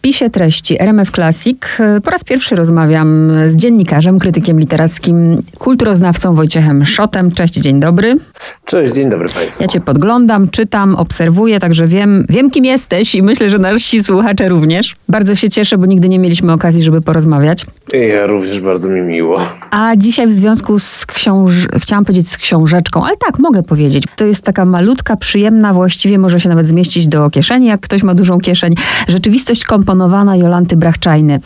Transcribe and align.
wpisie 0.00 0.30
treści 0.30 0.82
RMF 0.82 1.10
Classic 1.10 1.58
po 2.04 2.10
raz 2.10 2.24
pierwszy 2.24 2.54
rozmawiam 2.54 3.30
z 3.46 3.56
dziennikarzem, 3.56 4.18
krytykiem 4.18 4.60
literackim, 4.60 5.42
kulturoznawcą 5.58 6.34
Wojciechem 6.34 6.84
Szotem. 6.84 7.30
Cześć, 7.32 7.54
dzień 7.54 7.80
dobry. 7.80 8.16
Cześć, 8.64 8.94
dzień 8.94 9.10
dobry 9.10 9.28
Państwu. 9.28 9.62
Ja 9.62 9.68
Cię 9.68 9.80
podglądam, 9.80 10.48
czytam, 10.48 10.94
obserwuję, 10.96 11.60
także 11.60 11.86
wiem, 11.86 12.26
wiem 12.28 12.50
kim 12.50 12.64
jesteś 12.64 13.14
i 13.14 13.22
myślę, 13.22 13.50
że 13.50 13.58
nasi 13.58 14.04
słuchacze 14.04 14.48
również. 14.48 14.96
Bardzo 15.08 15.34
się 15.34 15.48
cieszę, 15.48 15.78
bo 15.78 15.86
nigdy 15.86 16.08
nie 16.08 16.18
mieliśmy 16.18 16.52
okazji, 16.52 16.84
żeby 16.84 17.00
porozmawiać. 17.00 17.66
Ja 18.12 18.26
również 18.26 18.60
bardzo 18.60 18.88
mi 18.88 19.00
miło. 19.00 19.40
A 19.70 19.96
dzisiaj 19.96 20.26
w 20.26 20.32
związku 20.32 20.78
z 20.78 21.06
książ... 21.06 21.52
chciałam 21.80 22.04
powiedzieć 22.04 22.28
z 22.28 22.36
książeczką, 22.36 23.04
ale 23.04 23.16
tak, 23.16 23.38
mogę 23.38 23.62
powiedzieć. 23.62 24.04
To 24.16 24.24
jest 24.24 24.42
taka 24.42 24.64
malutka, 24.64 25.16
przyjemna, 25.16 25.72
właściwie 25.72 26.18
może 26.18 26.40
się 26.40 26.48
nawet 26.48 26.66
zmieścić 26.66 27.08
do 27.08 27.30
kieszeni, 27.30 27.66
jak 27.66 27.80
ktoś 27.80 28.02
ma 28.02 28.14
dużą 28.14 28.38
kieszeń. 28.38 28.74
Rzeczywistość 29.08 29.64
komponowana 29.90 30.36
Jolanty 30.36 30.76
Brachczajny. 30.76 31.40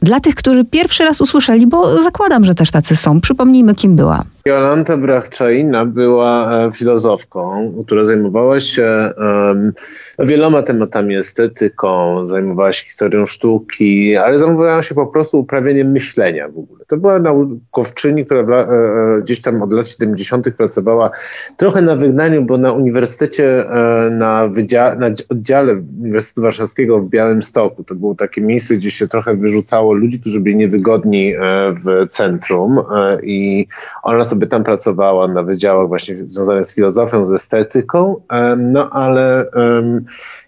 Dla 0.00 0.20
tych, 0.20 0.34
którzy 0.34 0.64
pierwszy 0.64 1.04
raz 1.04 1.20
usłyszeli, 1.20 1.66
bo 1.66 2.02
zakładam, 2.02 2.44
że 2.44 2.54
też 2.54 2.70
tacy 2.70 2.96
są, 2.96 3.20
przypomnijmy, 3.20 3.74
kim 3.74 3.96
była. 3.96 4.24
Jolanta 4.46 4.96
Brachczaina 4.96 5.86
była 5.86 6.64
e, 6.66 6.70
filozofką, 6.72 7.72
która 7.86 8.04
zajmowała 8.04 8.60
się 8.60 9.12
um, 9.18 9.72
wieloma 10.18 10.62
tematami 10.62 11.16
estetyką, 11.16 12.24
zajmowała 12.26 12.72
się 12.72 12.84
historią 12.84 13.26
sztuki, 13.26 14.16
ale 14.16 14.38
zajmowała 14.38 14.82
się 14.82 14.94
po 14.94 15.06
prostu 15.06 15.40
uprawianiem 15.40 15.90
myślenia 15.90 16.48
w 16.48 16.58
ogóle. 16.58 16.84
To 16.86 16.96
była 16.96 17.18
naukowczyni, 17.18 18.26
która 18.26 18.42
w, 18.42 18.50
e, 18.50 18.56
e, 18.56 19.20
gdzieś 19.22 19.42
tam 19.42 19.62
od 19.62 19.72
lat 19.72 19.88
70. 19.88 20.50
pracowała 20.56 21.10
trochę 21.56 21.82
na 21.82 21.96
wygnaniu, 21.96 22.42
bo 22.42 22.58
na 22.58 22.72
uniwersytecie, 22.72 23.70
e, 23.70 24.10
na, 24.10 24.50
na 24.98 25.06
oddziale 25.28 25.74
Uniwersytetu 26.00 26.42
Warszawskiego 26.42 27.00
w 27.00 27.08
Białymstoku, 27.08 27.84
to 27.84 27.94
było 27.94 28.14
takie 28.14 28.40
miejsce, 28.40 28.74
gdzie 28.74 28.90
się 28.90 29.08
trochę 29.08 29.36
wyrzucało 29.36 29.92
ludzi, 29.92 30.20
którzy 30.20 30.40
byli 30.40 30.56
niewygodni 30.56 31.34
e, 31.34 31.38
w 31.72 32.08
centrum 32.08 32.78
e, 32.78 33.18
i 33.22 33.66
ona 34.02 34.24
sobie 34.32 34.46
tam 34.46 34.64
pracowała 34.64 35.28
na 35.28 35.42
wydziałach 35.42 35.88
właśnie 35.88 36.16
związanych 36.16 36.66
z 36.66 36.74
filozofią, 36.74 37.24
z 37.24 37.32
estetyką, 37.32 38.20
no 38.58 38.90
ale 38.90 39.46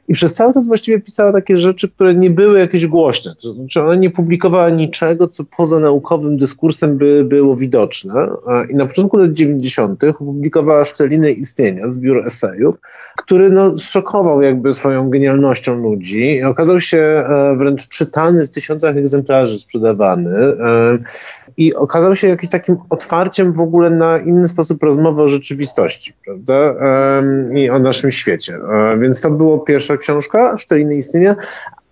i 0.08 0.14
przez 0.14 0.34
cały 0.34 0.54
czas 0.54 0.66
właściwie 0.66 1.00
pisała 1.00 1.32
takie 1.32 1.56
rzeczy, 1.56 1.88
które 1.88 2.14
nie 2.14 2.30
były 2.30 2.58
jakieś 2.58 2.86
głośne. 2.86 3.34
To 3.42 3.52
znaczy 3.52 3.82
ona 3.82 3.94
nie 3.94 4.10
publikowała 4.10 4.70
niczego, 4.70 5.28
co 5.28 5.44
poza 5.56 5.80
naukowym 5.80 6.36
dyskursem 6.36 6.98
by 6.98 7.24
było 7.24 7.56
widoczne. 7.56 8.14
I 8.70 8.74
na 8.74 8.86
początku 8.86 9.16
lat 9.16 9.32
90. 9.32 10.04
opublikowała 10.04 10.84
Szczeliny 10.84 11.32
Istnienia, 11.32 11.90
zbiór 11.90 12.26
esejów, 12.26 12.80
który 13.16 13.50
no, 13.50 13.76
szokował 13.78 14.42
jakby 14.42 14.72
swoją 14.72 15.10
genialnością 15.10 15.82
ludzi. 15.82 16.36
I 16.36 16.44
okazał 16.44 16.80
się 16.80 16.98
e, 16.98 17.56
wręcz 17.56 17.88
czytany 17.88 18.46
w 18.46 18.50
tysiącach 18.50 18.96
egzemplarzy, 18.96 19.58
sprzedawany. 19.58 20.34
I 21.56 21.74
okazał 21.74 22.16
się 22.16 22.28
jakimś 22.28 22.52
takim 22.52 22.76
otwarciem 22.90 23.52
w 23.52 23.60
ogóle 23.60 23.90
na 23.90 24.18
inny 24.18 24.48
sposób 24.48 24.82
rozmowy 24.82 25.22
o 25.22 25.28
rzeczywistości, 25.28 26.12
prawda? 26.24 26.74
I 27.54 27.70
o 27.70 27.78
naszym 27.78 28.10
świecie. 28.10 28.54
E, 28.54 28.98
więc 28.98 29.20
to 29.20 29.30
było 29.30 29.58
pierwsza 29.58 29.96
książka, 29.96 30.58
Szczeliny 30.58 30.94
istnienia, 30.94 31.36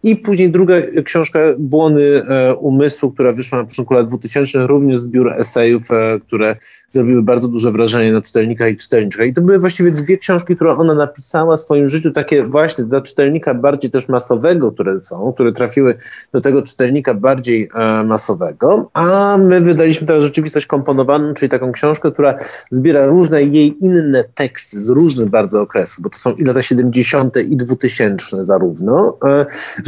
i 0.03 0.17
później 0.17 0.50
druga 0.50 0.75
książka 1.05 1.39
Błony 1.58 2.22
e, 2.28 2.55
Umysłu, 2.55 3.11
która 3.12 3.33
wyszła 3.33 3.58
na 3.58 3.64
początku 3.64 3.95
lat 3.95 4.09
2000, 4.09 4.67
również 4.67 4.98
zbiór 4.98 5.33
esejów, 5.33 5.91
e, 5.91 6.20
które 6.27 6.56
zrobiły 6.91 7.22
bardzo 7.22 7.48
duże 7.48 7.70
wrażenie 7.70 8.12
na 8.12 8.22
czytelnika 8.22 8.69
i 8.69 8.77
czytelniczkę. 8.77 9.27
I 9.27 9.33
to 9.33 9.41
były 9.41 9.59
właściwie 9.59 9.91
dwie 9.91 10.19
książki, 10.19 10.56
które 10.56 10.72
ona 10.72 10.94
napisała 10.94 11.56
w 11.56 11.61
swoim 11.61 11.89
życiu, 11.89 12.11
takie 12.11 12.42
właśnie 12.42 12.84
dla 12.84 13.00
czytelnika 13.00 13.55
bardziej 13.55 13.91
też 13.91 14.09
masowego, 14.09 14.72
które 14.72 15.00
są, 15.00 15.33
które 15.33 15.53
trafiły 15.53 15.94
do 16.33 16.41
tego 16.41 16.62
czytelnika 16.62 17.14
bardziej 17.14 17.69
e, 17.75 18.05
masowego. 18.05 18.91
A 18.92 19.39
my 19.39 19.61
wydaliśmy 19.61 20.06
teraz 20.06 20.22
rzeczywistość 20.22 20.66
komponowaną, 20.66 21.34
czyli 21.34 21.50
taką 21.50 21.72
książkę, 21.72 22.12
która 22.12 22.34
zbiera 22.70 23.06
różne 23.06 23.43
jej 23.43 23.84
inne 23.84 24.25
teksty 24.34 24.81
z 24.81 24.88
różnych 24.88 25.28
bardzo 25.28 25.60
okresów, 25.60 26.03
bo 26.03 26.10
to 26.10 26.19
są 26.19 26.34
i 26.34 26.44
lata 26.44 26.62
70. 26.62 27.37
i 27.37 27.56
2000 27.56 28.44
zarówno, 28.44 29.19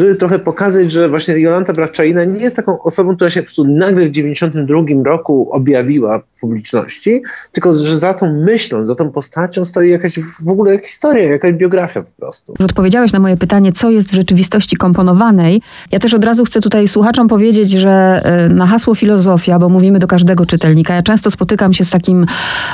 żeby 0.04 0.16
trochę 0.16 0.38
pokazać, 0.38 0.90
że 0.90 1.08
właśnie 1.08 1.38
Jolanta 1.38 1.72
Brachczaina 1.72 2.24
nie 2.24 2.42
jest 2.42 2.56
taką 2.56 2.82
osobą, 2.82 3.16
która 3.16 3.30
się 3.30 3.40
po 3.40 3.44
prostu 3.44 3.64
nagle 3.64 4.06
w 4.06 4.10
92 4.10 4.82
roku 5.04 5.48
objawiła 5.50 6.22
publiczności, 6.44 7.22
tylko 7.52 7.72
że 7.72 7.98
za 7.98 8.14
tą 8.14 8.34
myślą, 8.34 8.86
za 8.86 8.94
tą 8.94 9.10
postacią 9.10 9.64
stoi 9.64 9.90
jakaś 9.90 10.18
w 10.18 10.48
ogóle 10.48 10.78
historia, 10.78 11.24
jakaś 11.30 11.52
biografia 11.52 12.02
po 12.02 12.10
prostu. 12.20 12.54
Odpowiedziałeś 12.64 13.12
na 13.12 13.18
moje 13.18 13.36
pytanie, 13.36 13.72
co 13.72 13.90
jest 13.90 14.10
w 14.10 14.14
rzeczywistości 14.14 14.76
komponowanej. 14.76 15.62
Ja 15.92 15.98
też 15.98 16.14
od 16.14 16.24
razu 16.24 16.44
chcę 16.44 16.60
tutaj 16.60 16.88
słuchaczom 16.88 17.28
powiedzieć, 17.28 17.70
że 17.70 18.20
e, 18.24 18.48
na 18.48 18.66
hasło 18.66 18.94
filozofia, 18.94 19.58
bo 19.58 19.68
mówimy 19.68 19.98
do 19.98 20.06
każdego 20.06 20.46
czytelnika, 20.46 20.94
ja 20.94 21.02
często 21.02 21.30
spotykam 21.30 21.72
się 21.72 21.84
z 21.84 21.90
takim, 21.90 22.24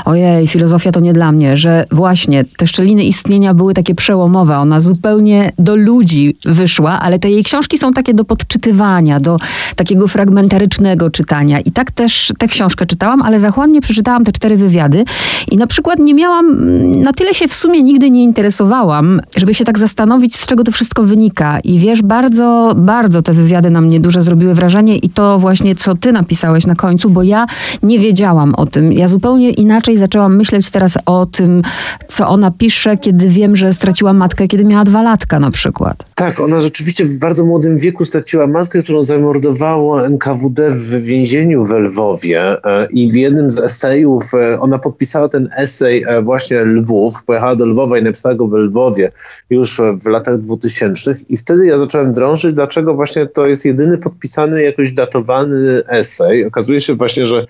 ojej, 0.04 0.46
filozofia 0.46 0.92
to 0.92 1.00
nie 1.00 1.12
dla 1.12 1.32
mnie, 1.32 1.56
że 1.56 1.84
właśnie 1.90 2.44
te 2.56 2.66
szczeliny 2.66 3.04
istnienia 3.04 3.54
były 3.54 3.74
takie 3.74 3.94
przełomowe, 3.94 4.56
ona 4.56 4.80
zupełnie 4.80 5.52
do 5.58 5.76
ludzi 5.76 6.36
wyszła, 6.44 7.00
ale 7.00 7.18
te 7.20 7.30
jej 7.30 7.44
książki 7.44 7.78
są 7.78 7.92
takie 7.92 8.14
do 8.14 8.24
podczytywania, 8.24 9.20
do 9.20 9.36
takiego 9.76 10.08
fragmentarycznego 10.08 11.10
czytania. 11.10 11.60
I 11.60 11.70
tak 11.70 11.90
też 11.90 12.32
tę 12.38 12.46
książkę 12.46 12.86
czytałam, 12.86 13.22
ale 13.22 13.38
zachłannie 13.38 13.80
przeczytałam 13.80 14.24
te 14.24 14.32
cztery 14.32 14.56
wywiady 14.56 15.04
i 15.50 15.56
na 15.56 15.66
przykład 15.66 15.98
nie 15.98 16.14
miałam, 16.14 16.46
mm, 16.46 17.02
na 17.02 17.12
tyle 17.12 17.34
się 17.34 17.48
w 17.48 17.54
sumie 17.54 17.82
nigdy 17.82 18.10
nie 18.10 18.22
interesowałam, 18.22 19.20
żeby 19.36 19.54
się 19.54 19.64
tak 19.64 19.78
zastanowić, 19.78 20.36
z 20.36 20.46
czego 20.46 20.64
to 20.64 20.72
wszystko 20.72 21.02
wynika. 21.02 21.60
I 21.60 21.78
wiesz, 21.78 22.02
bardzo, 22.02 22.74
bardzo 22.76 23.22
te 23.22 23.32
wywiady 23.32 23.70
na 23.70 23.80
mnie 23.80 24.00
duże 24.00 24.22
zrobiły 24.22 24.54
wrażenie 24.54 24.96
i 24.96 25.08
to 25.08 25.38
właśnie, 25.38 25.74
co 25.74 25.94
ty 25.94 26.12
napisałeś 26.12 26.66
na 26.66 26.74
końcu, 26.74 27.10
bo 27.10 27.22
ja 27.22 27.46
nie 27.82 27.98
wiedziałam 27.98 28.54
o 28.54 28.66
tym. 28.66 28.92
Ja 28.92 29.08
zupełnie 29.08 29.50
inaczej 29.50 29.96
zaczęłam 29.96 30.36
myśleć 30.36 30.70
teraz 30.70 30.98
o 31.06 31.26
tym, 31.26 31.62
co 32.08 32.28
ona 32.28 32.50
pisze, 32.50 32.96
kiedy 32.96 33.28
wiem, 33.28 33.56
że 33.56 33.72
straciła 33.72 34.12
matkę, 34.12 34.48
kiedy 34.48 34.64
miała 34.64 34.84
dwa 34.84 35.02
latka 35.02 35.40
na 35.40 35.50
przykład. 35.50 36.04
Tak, 36.14 36.40
ona 36.40 36.60
rzeczywiście 36.60 37.06
w 37.10 37.18
bardzo 37.18 37.44
młodym 37.44 37.78
wieku 37.78 38.04
straciła 38.04 38.46
matkę, 38.46 38.82
którą 38.82 39.02
zamordowało 39.02 40.06
NKWD 40.06 40.70
w 40.70 41.02
więzieniu 41.02 41.64
w 41.64 41.70
Lwowie 41.70 42.64
e, 42.64 42.88
i 42.90 43.10
w 43.10 43.14
jednym 43.14 43.50
z 43.50 43.58
esejów, 43.58 44.34
e, 44.34 44.60
ona 44.60 44.78
podpisała 44.78 45.28
ten 45.28 45.48
esej 45.56 46.04
e, 46.06 46.22
właśnie 46.22 46.64
Lwów, 46.64 47.24
pojechała 47.24 47.56
do 47.56 47.66
Lwowa 47.66 47.98
i 47.98 48.02
napisała 48.02 48.34
go 48.34 48.46
w 48.46 48.52
Lwowie 48.52 49.12
już 49.50 49.80
w 50.02 50.06
latach 50.06 50.38
2000 50.38 51.16
i 51.28 51.36
wtedy 51.36 51.66
ja 51.66 51.78
zacząłem 51.78 52.14
drążyć, 52.14 52.54
dlaczego 52.54 52.94
właśnie 52.94 53.26
to 53.26 53.46
jest 53.46 53.64
jedyny 53.64 53.98
podpisany, 53.98 54.62
jakoś 54.62 54.92
datowany 54.92 55.82
esej. 55.88 56.44
Okazuje 56.44 56.80
się 56.80 56.94
właśnie, 56.94 57.26
że 57.26 57.46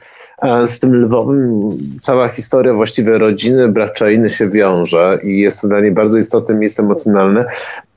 z 0.65 0.81
tym 0.81 0.95
Lwowem 0.95 1.69
cała 2.01 2.29
historia 2.29 2.75
właściwie 2.75 3.19
rodziny 3.19 3.69
Braczainy 3.69 4.31
się 4.31 4.49
wiąże 4.49 5.19
i 5.23 5.41
jest 5.41 5.61
to 5.61 5.69
dla 5.69 5.81
niej 5.81 5.93
bardzo 5.93 6.19
istotne 6.19 6.55
miejsce 6.55 6.83
emocjonalne 6.83 7.45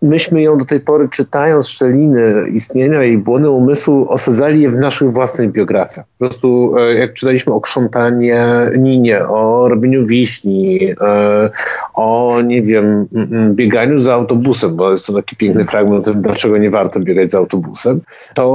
myśmy 0.03 0.41
ją 0.41 0.58
do 0.58 0.66
tej 0.66 0.80
pory 0.80 1.09
czytając 1.09 1.68
szczeliny 1.68 2.50
istnienia 2.53 3.03
i 3.03 3.18
błony 3.18 3.50
umysłu 3.50 4.09
osadzali 4.09 4.62
je 4.62 4.69
w 4.69 4.78
naszych 4.78 5.12
własnych 5.12 5.52
biografiach. 5.52 6.06
Po 6.18 6.25
prostu 6.25 6.78
e, 6.78 6.94
jak 6.94 7.14
czytaliśmy 7.14 7.53
o 7.53 7.62
krzątanie 7.62 8.46
Ninie, 8.78 9.28
o 9.28 9.68
robieniu 9.69 10.06
wiśni, 10.08 10.92
e, 11.02 11.50
o 11.94 12.42
nie 12.46 12.62
wiem, 12.62 13.08
bieganiu 13.53 13.97
za 13.97 14.13
autobusem, 14.13 14.75
bo 14.75 14.92
jest 14.92 15.08
to 15.08 15.13
taki 15.13 15.36
piękny 15.36 15.66
fragment 15.66 16.08
o 16.08 16.12
tym, 16.12 16.22
dlaczego 16.22 16.58
nie 16.58 16.69
warto 16.69 17.00
biegać 17.00 17.31
za 17.31 17.38
autobusem, 17.38 18.02
to 18.36 18.53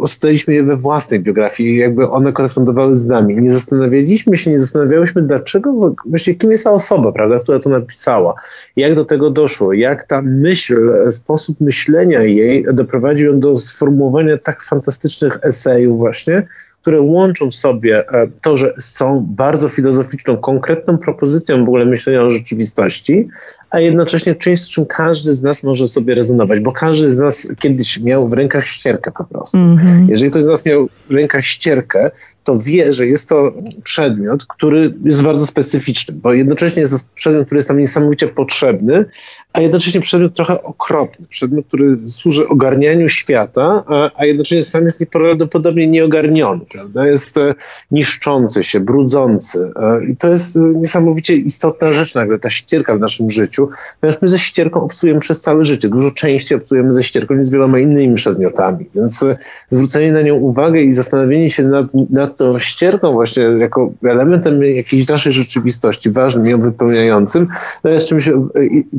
osadzaliśmy 0.00 0.54
je 0.54 0.62
we 0.62 0.76
własnej 0.76 1.20
biografii 1.20 1.74
i 1.74 1.76
jakby 1.76 2.10
one 2.10 2.32
korespondowały 2.32 2.96
z 2.96 3.06
nami. 3.06 3.36
Nie 3.36 3.50
zastanawialiśmy 3.50 4.36
się, 4.36 4.50
nie 4.50 4.58
zastanawiałyśmy, 4.58 5.22
dlaczego, 5.22 5.94
właściwie 6.06 6.38
kim 6.38 6.52
jest 6.52 6.64
ta 6.64 6.70
osoba, 6.70 7.12
prawda, 7.12 7.38
która 7.38 7.58
to 7.58 7.70
napisała, 7.70 8.34
jak 8.76 8.94
do 8.94 9.04
tego 9.04 9.30
doszło, 9.30 9.72
jak 9.72 10.06
ta 10.06 10.22
myśl 10.22 10.87
sposób 11.10 11.60
myślenia 11.60 12.22
jej 12.22 12.66
doprowadził 12.72 13.32
ją 13.32 13.40
do 13.40 13.56
sformułowania 13.56 14.38
tak 14.38 14.64
fantastycznych 14.64 15.38
esejów 15.42 15.98
właśnie, 15.98 16.46
które 16.82 17.00
łączą 17.00 17.50
w 17.50 17.54
sobie 17.54 18.08
e, 18.08 18.28
to, 18.42 18.56
że 18.56 18.74
są 18.78 19.26
bardzo 19.30 19.68
filozoficzną, 19.68 20.36
konkretną 20.36 20.98
propozycją 20.98 21.58
w 21.64 21.68
ogóle 21.68 21.84
myślenia 21.84 22.22
o 22.22 22.30
rzeczywistości, 22.30 23.28
a 23.70 23.80
jednocześnie 23.80 24.34
czymś, 24.34 24.62
z 24.62 24.68
czym 24.68 24.86
każdy 24.86 25.34
z 25.34 25.42
nas 25.42 25.64
może 25.64 25.88
sobie 25.88 26.14
rezonować, 26.14 26.60
bo 26.60 26.72
każdy 26.72 27.14
z 27.14 27.18
nas 27.18 27.48
kiedyś 27.58 28.02
miał 28.02 28.28
w 28.28 28.32
rękach 28.32 28.66
ścierkę 28.66 29.10
po 29.18 29.24
prostu. 29.24 29.58
Mm 29.58 29.76
-hmm. 29.76 30.10
Jeżeli 30.10 30.30
ktoś 30.30 30.42
z 30.42 30.46
nas 30.46 30.66
miał 30.66 30.88
w 31.10 31.14
rękach 31.14 31.44
ścierkę, 31.44 32.10
to 32.48 32.56
wie, 32.56 32.92
że 32.92 33.06
jest 33.06 33.28
to 33.28 33.52
przedmiot, 33.82 34.46
który 34.46 34.94
jest 35.04 35.22
bardzo 35.22 35.46
specyficzny, 35.46 36.14
bo 36.22 36.32
jednocześnie 36.32 36.82
jest 36.82 36.92
to 36.92 37.10
przedmiot, 37.14 37.46
który 37.46 37.58
jest 37.58 37.68
nam 37.68 37.78
niesamowicie 37.78 38.28
potrzebny, 38.28 39.04
a 39.52 39.60
jednocześnie 39.60 40.00
przedmiot 40.00 40.34
trochę 40.34 40.62
okropny, 40.62 41.26
przedmiot, 41.26 41.66
który 41.66 41.98
służy 41.98 42.48
ogarnianiu 42.48 43.08
świata, 43.08 43.84
a, 43.86 44.10
a 44.14 44.24
jednocześnie 44.24 44.64
sam 44.64 44.84
jest 44.84 45.00
nieprawdopodobnie 45.00 45.88
nieogarniony, 45.88 46.60
prawda? 46.72 47.06
Jest 47.06 47.38
e, 47.38 47.54
niszczący 47.90 48.62
się, 48.62 48.80
brudzący 48.80 49.72
e, 49.76 50.04
i 50.04 50.16
to 50.16 50.28
jest 50.28 50.56
e, 50.56 50.60
niesamowicie 50.60 51.36
istotna 51.36 51.92
rzecz 51.92 52.14
nagle, 52.14 52.38
ta 52.38 52.50
ścierka 52.50 52.96
w 52.96 53.00
naszym 53.00 53.30
życiu, 53.30 53.68
ponieważ 54.00 54.22
my 54.22 54.28
ze 54.28 54.38
ścierką 54.38 54.82
obcujemy 54.82 55.20
przez 55.20 55.40
całe 55.40 55.64
życie, 55.64 55.88
dużo 55.88 56.10
częściej 56.10 56.58
obcujemy 56.58 56.92
ze 56.92 57.02
ścierką 57.02 57.34
niż 57.34 57.46
z 57.46 57.50
wieloma 57.50 57.78
innymi 57.78 58.14
przedmiotami, 58.14 58.86
więc 58.94 59.24
zwrócenie 59.70 60.12
na 60.12 60.22
nią 60.22 60.34
uwagę 60.34 60.80
i 60.80 60.92
zastanowienie 60.92 61.50
się 61.50 61.62
nad, 61.62 61.86
nad 62.10 62.37
tą 62.38 62.58
ścierką 62.58 63.12
właśnie 63.12 63.42
jako 63.42 63.90
elementem 64.04 64.62
jakiejś 64.62 65.08
naszej 65.08 65.32
rzeczywistości, 65.32 66.10
ważnym, 66.10 66.46
ją 66.46 66.60
wypełniającym, 66.60 67.48
no 67.84 67.90
jest 67.90 68.08
czymś 68.08 68.30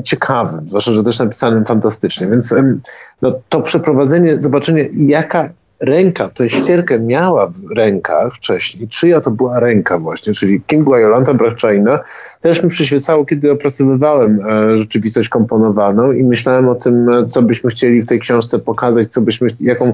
ciekawym 0.03 0.39
ciekawym, 0.39 0.69
zwłaszcza, 0.69 0.91
że 0.91 1.03
też 1.03 1.19
napisanym 1.19 1.65
fantastycznie. 1.65 2.27
Więc 2.27 2.55
no, 3.21 3.33
to 3.49 3.61
przeprowadzenie, 3.61 4.41
zobaczenie 4.41 4.89
jaka 4.93 5.49
ręka 5.79 6.29
tę 6.29 6.49
ścierkę 6.49 6.99
miała 6.99 7.47
w 7.47 7.75
rękach 7.75 8.33
wcześniej, 8.33 8.87
czyja 8.87 9.21
to 9.21 9.31
była 9.31 9.59
ręka 9.59 9.99
właśnie, 9.99 10.33
czyli 10.33 10.61
kim 10.67 10.83
była 10.83 10.99
Jolanta 10.99 11.33
Brachczajna, 11.33 11.99
też 12.41 12.63
mi 12.63 12.69
przyświecało, 12.69 13.25
kiedy 13.25 13.51
opracowywałem 13.51 14.39
e, 14.39 14.77
rzeczywistość 14.77 15.29
komponowaną 15.29 16.11
i 16.11 16.23
myślałem 16.23 16.69
o 16.69 16.75
tym, 16.75 17.09
e, 17.09 17.25
co 17.25 17.41
byśmy 17.41 17.69
chcieli 17.69 18.01
w 18.01 18.05
tej 18.05 18.19
książce 18.19 18.59
pokazać, 18.59 19.07
co 19.07 19.21
byśmy, 19.21 19.47
jaką, 19.59 19.93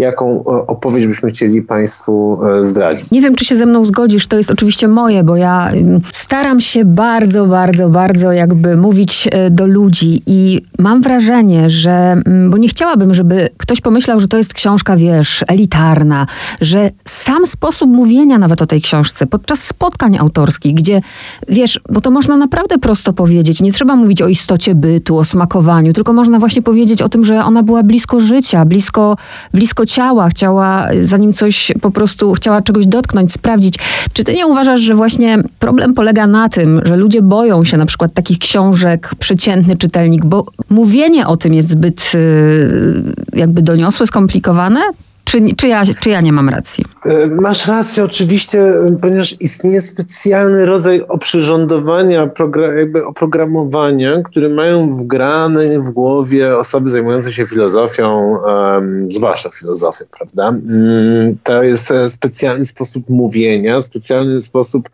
jaką 0.00 0.44
e, 0.44 0.66
opowieść 0.66 1.06
byśmy 1.06 1.30
chcieli 1.30 1.62
Państwu 1.62 2.40
zdradzić. 2.60 3.10
Nie 3.10 3.20
wiem, 3.20 3.34
czy 3.34 3.44
się 3.44 3.56
ze 3.56 3.66
mną 3.66 3.84
zgodzisz, 3.84 4.26
to 4.26 4.36
jest 4.36 4.50
oczywiście 4.50 4.88
moje, 4.88 5.24
bo 5.24 5.36
ja 5.36 5.68
mm, 5.70 6.00
staram 6.12 6.60
się 6.60 6.84
bardzo, 6.84 7.46
bardzo, 7.46 7.88
bardzo 7.88 8.32
jakby 8.32 8.76
mówić 8.76 9.28
do 9.50 9.66
ludzi 9.66 10.22
i 10.26 10.62
mam 10.78 11.02
wrażenie, 11.02 11.70
że, 11.70 11.90
mm, 12.26 12.50
bo 12.50 12.56
nie 12.56 12.68
chciałabym, 12.68 13.14
żeby 13.14 13.48
ktoś 13.56 13.80
pomyślał, 13.80 14.20
że 14.20 14.28
to 14.28 14.36
jest 14.36 14.54
książka, 14.54 14.96
wiesz, 14.96 15.44
elitarna, 15.48 16.26
że 16.60 16.88
sam 17.04 17.46
sposób 17.46 17.90
mówienia 17.90 18.38
nawet 18.38 18.62
o 18.62 18.66
tej 18.66 18.80
książce 18.80 19.26
podczas 19.26 19.64
spotkań 19.64 20.16
autorskich, 20.18 20.74
gdzie, 20.74 21.00
wiesz, 21.48 21.80
bo 21.90 22.00
to 22.00 22.10
można 22.10 22.36
naprawdę 22.36 22.78
prosto 22.78 23.12
powiedzieć. 23.12 23.62
Nie 23.62 23.72
trzeba 23.72 23.96
mówić 23.96 24.22
o 24.22 24.28
istocie 24.28 24.74
bytu, 24.74 25.18
o 25.18 25.24
smakowaniu, 25.24 25.92
tylko 25.92 26.12
można 26.12 26.38
właśnie 26.38 26.62
powiedzieć 26.62 27.02
o 27.02 27.08
tym, 27.08 27.24
że 27.24 27.44
ona 27.44 27.62
była 27.62 27.82
blisko 27.82 28.20
życia, 28.20 28.64
blisko, 28.64 29.16
blisko 29.54 29.86
ciała, 29.92 30.28
chciała, 30.28 30.88
zanim 31.00 31.32
coś 31.32 31.72
po 31.80 31.90
prostu 31.90 32.32
chciała 32.32 32.62
czegoś 32.62 32.86
dotknąć, 32.86 33.32
sprawdzić. 33.32 33.74
Czy 34.12 34.24
ty 34.24 34.34
nie 34.34 34.46
uważasz, 34.46 34.80
że 34.80 34.94
właśnie 34.94 35.38
problem 35.58 35.94
polega 35.94 36.26
na 36.26 36.48
tym, 36.48 36.80
że 36.84 36.96
ludzie 36.96 37.22
boją 37.22 37.64
się 37.64 37.76
na 37.76 37.86
przykład 37.86 38.14
takich 38.14 38.38
książek, 38.38 39.10
przeciętny 39.18 39.76
czytelnik, 39.76 40.24
bo 40.24 40.46
mówienie 40.68 41.26
o 41.26 41.36
tym 41.36 41.54
jest 41.54 41.70
zbyt 41.70 42.12
y, 42.14 43.02
jakby 43.32 43.62
doniosłe, 43.62 44.06
skomplikowane? 44.06 44.80
Czy, 45.30 45.54
czy, 45.56 45.68
ja, 45.68 45.82
czy 46.00 46.10
ja 46.10 46.20
nie 46.20 46.32
mam 46.32 46.48
racji? 46.48 46.84
E, 47.04 47.26
masz 47.26 47.66
rację, 47.66 48.04
oczywiście, 48.04 48.72
ponieważ 49.02 49.40
istnieje 49.40 49.80
specjalny 49.80 50.66
rodzaj 50.66 51.02
oprzyrządowania, 51.08 52.28
jakby 52.76 53.06
oprogramowania, 53.06 54.22
które 54.22 54.48
mają 54.48 54.96
wgrane 54.96 55.78
w 55.78 55.90
głowie 55.90 56.56
osoby 56.58 56.90
zajmujące 56.90 57.32
się 57.32 57.46
filozofią, 57.46 58.36
um, 58.44 59.12
zwłaszcza 59.12 59.50
filozofią, 59.50 60.04
prawda? 60.18 60.48
Um, 60.48 61.38
to 61.42 61.62
jest 61.62 61.90
e, 61.90 62.10
specjalny 62.10 62.66
sposób 62.66 63.08
mówienia, 63.08 63.82
specjalny 63.82 64.42
sposób 64.42 64.90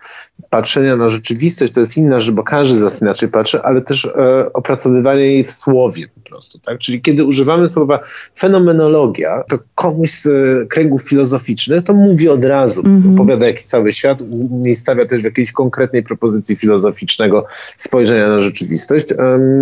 patrzenia 0.51 0.97
na 0.97 1.09
rzeczywistość. 1.09 1.73
To 1.73 1.81
jest 1.81 1.97
inna 1.97 2.19
rzecz, 2.19 2.35
bo 2.35 2.43
każdy 2.43 2.79
z 2.79 2.83
nas 2.83 3.03
inaczej 3.03 3.29
patrzy, 3.29 3.63
ale 3.63 3.83
też 3.83 4.05
e, 4.05 4.53
opracowywanie 4.53 5.23
jej 5.23 5.45
w 5.45 5.51
słowie 5.51 6.07
prostu, 6.37 6.59
tak? 6.59 6.79
Czyli 6.79 7.03
kiedy 7.03 7.25
używamy 7.25 7.69
słowa 7.69 8.01
fenomenologia, 8.39 9.43
to 9.51 9.59
komuś 9.75 10.11
z 10.11 10.29
kręgów 10.69 11.03
filozoficznych, 11.03 11.85
to 11.85 11.95
mówi 11.95 12.29
od 12.29 12.45
razu, 12.45 12.83
mm-hmm. 12.83 13.15
opowiada 13.15 13.47
jakiś 13.47 13.65
cały 13.65 13.93
świat, 13.93 14.23
stawia 14.75 15.07
też 15.07 15.21
w 15.21 15.25
jakiejś 15.25 15.53
konkretnej 15.53 16.03
propozycji 16.03 16.57
filozoficznego 16.57 17.47
spojrzenia 17.77 18.29
na 18.29 18.39
rzeczywistość. 18.39 19.07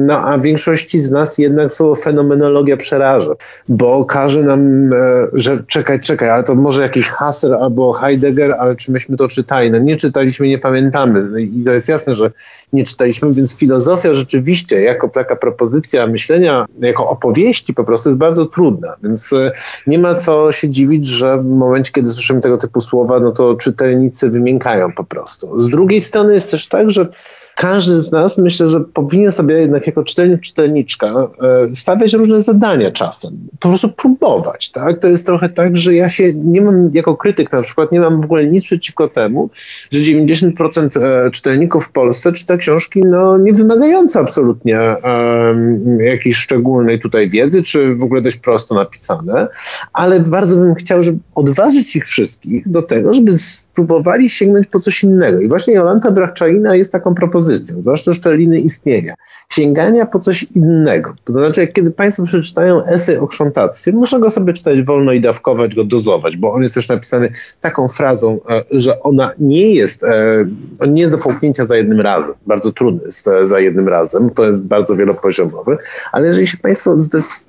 No 0.06 0.24
a 0.24 0.38
większości 0.38 1.00
z 1.00 1.10
nas 1.10 1.38
jednak 1.38 1.72
słowo 1.72 1.94
fenomenologia 1.94 2.76
przeraża, 2.76 3.34
bo 3.68 4.04
każe 4.04 4.42
nam, 4.42 4.92
e, 4.92 5.28
że 5.32 5.62
czekaj, 5.66 6.00
czekaj, 6.00 6.30
ale 6.30 6.44
to 6.44 6.54
może 6.54 6.82
jakiś 6.82 7.08
Husserl 7.08 7.54
albo 7.54 7.92
Heidegger, 7.92 8.52
ale 8.58 8.76
czy 8.76 8.92
myśmy 8.92 9.16
to 9.16 9.28
czytali? 9.28 9.70
No 9.70 9.78
nie 9.78 9.96
czytaliśmy, 9.96 10.48
nie 10.48 10.58
pamiętamy. 10.58 11.22
No 11.22 11.38
I 11.38 11.62
to 11.64 11.72
jest 11.72 11.88
jasne, 11.88 12.14
że 12.14 12.30
nie 12.72 12.84
czytaliśmy, 12.84 13.34
więc 13.34 13.58
filozofia 13.58 14.12
rzeczywiście 14.12 14.80
jako 14.80 15.08
taka 15.08 15.36
propozycja 15.36 16.06
myślenia, 16.06 16.63
jako 16.80 17.08
opowieści 17.08 17.74
po 17.74 17.84
prostu 17.84 18.08
jest 18.08 18.18
bardzo 18.18 18.46
trudna, 18.46 18.96
więc 19.02 19.32
e, 19.32 19.52
nie 19.86 19.98
ma 19.98 20.14
co 20.14 20.52
się 20.52 20.68
dziwić, 20.68 21.06
że 21.06 21.38
w 21.38 21.44
momencie, 21.44 21.92
kiedy 21.92 22.10
słyszymy 22.10 22.40
tego 22.40 22.58
typu 22.58 22.80
słowa, 22.80 23.20
no 23.20 23.32
to 23.32 23.54
czytelnicy 23.54 24.30
wymiękają 24.30 24.92
po 24.92 25.04
prostu. 25.04 25.60
Z 25.60 25.68
drugiej 25.68 26.00
strony 26.00 26.34
jest 26.34 26.50
też 26.50 26.68
tak, 26.68 26.90
że 26.90 27.08
każdy 27.56 28.00
z 28.00 28.12
nas 28.12 28.38
myślę, 28.38 28.68
że 28.68 28.80
powinien 28.80 29.32
sobie 29.32 29.54
jednak 29.54 29.86
jako 29.86 30.04
czytelnik, 30.04 30.40
czytelniczka 30.40 31.06
e, 31.06 31.74
stawiać 31.74 32.12
różne 32.12 32.40
zadania 32.40 32.90
czasem. 32.90 33.48
Po 33.60 33.68
prostu 33.68 33.88
próbować, 33.88 34.70
tak? 34.70 34.98
To 34.98 35.08
jest 35.08 35.26
trochę 35.26 35.48
tak, 35.48 35.76
że 35.76 35.94
ja 35.94 36.08
się 36.08 36.34
nie 36.34 36.60
mam, 36.60 36.90
jako 36.92 37.16
krytyk 37.16 37.52
na 37.52 37.62
przykład, 37.62 37.92
nie 37.92 38.00
mam 38.00 38.20
w 38.20 38.24
ogóle 38.24 38.46
nic 38.46 38.64
przeciwko 38.64 39.08
temu, 39.08 39.50
że 39.90 40.00
90% 40.00 41.02
e, 41.02 41.30
czytelników 41.30 41.84
w 41.84 41.92
Polsce 41.92 42.32
czyta 42.32 42.56
książki, 42.56 43.02
no, 43.04 43.38
nie 43.38 43.52
wymagające 43.52 44.20
absolutnie 44.20 44.96
um, 45.04 46.00
jakiejś 46.00 46.36
szczególnej 46.36 47.00
tutaj 47.00 47.30
wiedzy, 47.30 47.62
czy 47.62 47.94
w 47.94 48.02
ogóle 48.02 48.20
dość 48.20 48.36
prosto 48.36 48.74
napisane, 48.74 49.48
ale 49.92 50.20
bardzo 50.20 50.56
bym 50.56 50.74
chciał, 50.74 51.02
żeby 51.02 51.18
odważyć 51.34 51.96
ich 51.96 52.04
wszystkich 52.04 52.68
do 52.68 52.82
tego, 52.82 53.12
żeby 53.12 53.38
spróbowali 53.38 54.30
sięgnąć 54.30 54.66
po 54.66 54.80
coś 54.80 55.04
innego. 55.04 55.40
I 55.40 55.48
właśnie 55.48 55.74
Jolanta 55.74 56.10
Brachczalina 56.10 56.76
jest 56.76 56.92
taką 56.92 57.14
propozycją, 57.14 57.43
propozycją, 57.44 57.82
zwłaszcza 57.82 58.12
szczeliny 58.12 58.60
istnienia, 58.60 59.14
sięgania 59.48 60.06
po 60.06 60.18
coś 60.18 60.42
innego. 60.42 61.14
To 61.24 61.32
znaczy, 61.32 61.66
kiedy 61.66 61.90
Państwo 61.90 62.24
przeczytają 62.24 62.84
esej 62.84 63.16
o 63.16 63.26
krzątactwie, 63.26 63.92
muszą 63.92 64.20
go 64.20 64.30
sobie 64.30 64.52
czytać 64.52 64.82
wolno 64.82 65.12
i 65.12 65.20
dawkować 65.20 65.74
go, 65.74 65.84
dozować, 65.84 66.36
bo 66.36 66.52
on 66.52 66.62
jest 66.62 66.74
też 66.74 66.88
napisany 66.88 67.30
taką 67.60 67.88
frazą, 67.88 68.40
e, 68.48 68.64
że 68.70 69.02
ona 69.02 69.32
nie 69.38 69.74
jest, 69.74 70.04
e, 70.04 70.44
on 70.80 70.94
nie 70.94 71.02
jest 71.02 71.14
do 71.14 71.22
połknięcia 71.22 71.66
za 71.66 71.76
jednym 71.76 72.00
razem. 72.00 72.34
Bardzo 72.46 72.72
trudny 72.72 73.00
jest 73.04 73.28
e, 73.28 73.46
za 73.46 73.60
jednym 73.60 73.88
razem, 73.88 74.30
to 74.30 74.46
jest 74.46 74.62
bardzo 74.62 74.96
wielopoziomowy, 74.96 75.78
ale 76.12 76.26
jeżeli 76.26 76.46
się 76.46 76.58
Państwo 76.58 76.96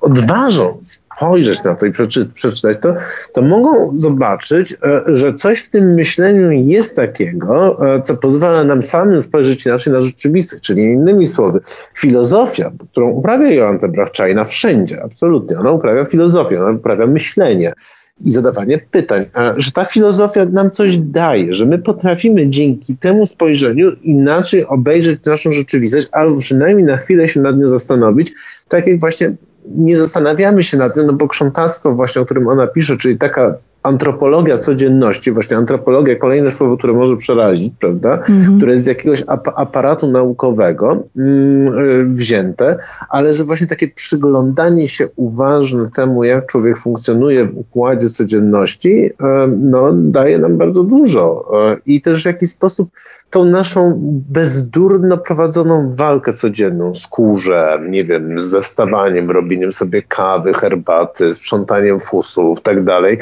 odważą 0.01 0.77
spojrzeć 1.15 1.63
na 1.63 1.75
to 1.75 1.85
i 1.85 1.91
przeczy, 1.91 2.25
przeczytać 2.33 2.77
to, 2.81 2.95
to 3.33 3.41
mogą 3.41 3.99
zobaczyć, 3.99 4.77
że 5.05 5.33
coś 5.33 5.63
w 5.63 5.69
tym 5.69 5.93
myśleniu 5.93 6.51
jest 6.51 6.95
takiego, 6.95 7.79
co 8.03 8.17
pozwala 8.17 8.63
nam 8.63 8.81
samym 8.81 9.21
spojrzeć 9.21 9.65
inaczej 9.65 9.93
na 9.93 9.99
rzeczywistość, 9.99 10.63
czyli 10.63 10.81
innymi 10.81 11.27
słowy, 11.27 11.59
filozofia, 11.97 12.71
którą 12.91 13.09
uprawia 13.09 13.51
Jolanta 13.51 13.87
Brachczajna 13.87 14.43
wszędzie, 14.43 15.03
absolutnie, 15.03 15.59
ona 15.59 15.71
uprawia 15.71 16.05
filozofię, 16.05 16.61
ona 16.61 16.77
uprawia 16.77 17.07
myślenie 17.07 17.73
i 18.21 18.31
zadawanie 18.31 18.79
pytań, 18.91 19.25
że 19.57 19.71
ta 19.71 19.85
filozofia 19.85 20.45
nam 20.45 20.71
coś 20.71 20.97
daje, 20.97 21.53
że 21.53 21.65
my 21.65 21.79
potrafimy 21.79 22.49
dzięki 22.49 22.97
temu 22.97 23.25
spojrzeniu 23.25 23.91
inaczej 24.01 24.65
obejrzeć 24.65 25.25
naszą 25.25 25.51
rzeczywistość, 25.51 26.07
albo 26.11 26.39
przynajmniej 26.39 26.85
na 26.85 26.97
chwilę 26.97 27.27
się 27.27 27.41
nad 27.41 27.57
nią 27.57 27.67
zastanowić, 27.67 28.33
tak 28.67 28.87
jak 28.87 28.99
właśnie 28.99 29.35
nie 29.67 29.97
zastanawiamy 29.97 30.63
się 30.63 30.77
nad 30.77 30.93
tym, 30.93 31.05
no 31.05 31.13
bo 31.13 31.27
krzątactwo 31.27 31.95
właśnie, 31.95 32.21
o 32.21 32.25
którym 32.25 32.47
ona 32.47 32.67
pisze, 32.67 32.97
czyli 32.97 33.17
taka 33.17 33.55
antropologia 33.85 34.57
codzienności, 34.57 35.31
właśnie 35.31 35.57
antropologia, 35.57 36.15
kolejne 36.15 36.51
słowo, 36.51 36.77
które 36.77 36.93
może 36.93 37.17
przerazić, 37.17 37.73
prawda, 37.79 38.13
mhm. 38.17 38.57
które 38.57 38.73
jest 38.73 38.83
z 38.83 38.87
jakiegoś 38.87 39.23
ap 39.27 39.47
aparatu 39.55 40.11
naukowego 40.11 41.03
mm, 41.17 41.79
y, 41.79 42.05
wzięte, 42.05 42.77
ale 43.09 43.33
że 43.33 43.43
właśnie 43.43 43.67
takie 43.67 43.87
przyglądanie 43.87 44.87
się 44.87 45.07
uważne 45.15 45.91
temu, 45.91 46.23
jak 46.23 46.45
człowiek 46.45 46.77
funkcjonuje 46.77 47.45
w 47.45 47.57
układzie 47.57 48.09
codzienności, 48.09 49.05
y, 49.05 49.13
no, 49.59 49.93
daje 49.93 50.39
nam 50.39 50.57
bardzo 50.57 50.83
dużo. 50.83 51.51
Y, 51.73 51.81
I 51.85 52.01
też 52.01 52.23
w 52.23 52.25
jakiś 52.25 52.49
sposób 52.49 52.89
tą 53.29 53.45
naszą 53.45 53.93
bezdurno 54.29 55.17
prowadzoną 55.17 55.95
walkę 55.95 56.33
codzienną 56.33 56.93
z 56.93 57.07
kurzem, 57.07 57.91
nie 57.91 58.03
wiem, 58.03 58.41
ze 58.41 58.61
wstawaniem, 58.61 59.31
robieniem 59.31 59.71
sobie 59.71 60.01
kawy, 60.01 60.53
herbaty, 60.53 61.33
sprzątaniem 61.33 61.99
fusów, 61.99 62.61
tak 62.61 62.83
dalej, 62.83 63.19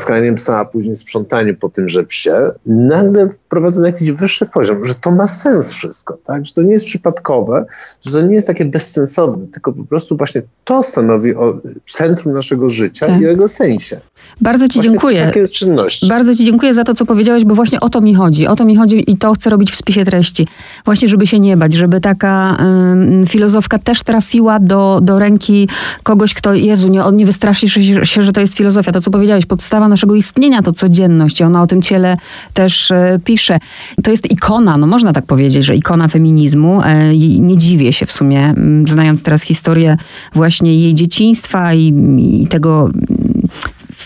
głaskaniem 0.00 0.34
psa, 0.34 0.58
a 0.58 0.64
później 0.64 0.94
sprzątaniem 0.94 1.56
po 1.56 1.68
tymże 1.68 2.04
psie, 2.04 2.50
nagle 2.66 3.28
wprowadza 3.28 3.80
na 3.80 3.86
jakiś 3.86 4.12
wyższy 4.12 4.46
poziom, 4.46 4.84
że 4.84 4.94
to 4.94 5.10
ma 5.10 5.26
sens 5.26 5.72
wszystko, 5.72 6.18
tak? 6.26 6.46
Że 6.46 6.54
to 6.54 6.62
nie 6.62 6.72
jest 6.72 6.86
przypadkowe, 6.86 7.64
że 8.06 8.12
to 8.12 8.22
nie 8.22 8.34
jest 8.34 8.46
takie 8.46 8.64
bezsensowne, 8.64 9.46
tylko 9.46 9.72
po 9.72 9.84
prostu 9.84 10.16
właśnie 10.16 10.42
to 10.64 10.82
stanowi 10.82 11.34
o 11.34 11.60
centrum 11.86 12.34
naszego 12.34 12.68
życia 12.68 13.06
tak. 13.06 13.20
i 13.20 13.22
jego 13.22 13.48
sensie. 13.48 14.00
Bardzo 14.40 14.68
Ci 14.68 14.74
Właśnie 14.74 14.90
dziękuję. 14.90 15.24
Takie 15.26 15.48
czynności. 15.48 16.08
Bardzo 16.08 16.34
Ci 16.34 16.44
dziękuję 16.44 16.74
za 16.74 16.84
to, 16.84 16.94
co 16.94 17.06
powiedziałeś, 17.06 17.44
bo 17.44 17.54
właśnie 17.54 17.80
o 17.80 17.88
to 17.88 18.00
mi 18.00 18.14
chodzi. 18.14 18.46
O 18.46 18.56
to 18.56 18.64
mi 18.64 18.76
chodzi 18.76 19.10
i 19.10 19.16
to 19.16 19.32
chcę 19.32 19.50
robić 19.50 19.70
w 19.70 19.76
spisie 19.76 20.04
treści. 20.04 20.46
Właśnie, 20.84 21.08
żeby 21.08 21.26
się 21.26 21.38
nie 21.38 21.56
bać, 21.56 21.74
żeby 21.74 22.00
taka 22.00 22.56
ym, 22.92 23.26
filozofka 23.26 23.78
też 23.78 24.02
trafiła 24.02 24.58
do, 24.60 25.00
do 25.02 25.18
ręki 25.18 25.68
kogoś, 26.02 26.34
kto, 26.34 26.54
Jezu, 26.54 26.88
nie, 26.88 27.02
nie 27.12 27.26
wystraszy 27.26 27.68
się, 28.02 28.22
że 28.22 28.32
to 28.32 28.40
jest 28.40 28.56
filozofia. 28.56 28.92
To, 28.92 29.00
co 29.00 29.10
powiedziałeś, 29.10 29.46
podstawa 29.46 29.88
naszego 29.88 30.14
istnienia 30.14 30.62
to 30.62 30.72
codzienność 30.72 31.40
i 31.40 31.44
ona 31.44 31.62
o 31.62 31.66
tym 31.66 31.82
ciele 31.82 32.16
też 32.54 32.90
e, 32.90 33.18
pisze. 33.24 33.58
To 34.02 34.10
jest 34.10 34.30
ikona, 34.30 34.76
no 34.76 34.86
można 34.86 35.12
tak 35.12 35.26
powiedzieć, 35.26 35.64
że 35.64 35.76
ikona 35.76 36.08
feminizmu. 36.08 36.80
I 37.14 37.40
nie 37.40 37.56
dziwię 37.56 37.92
się 37.92 38.06
w 38.06 38.12
sumie, 38.12 38.54
m, 38.56 38.84
znając 38.88 39.22
teraz 39.22 39.42
historię 39.42 39.96
właśnie 40.34 40.74
jej 40.74 40.94
dzieciństwa 40.94 41.74
i, 41.74 41.94
i 42.18 42.46
tego 42.46 42.90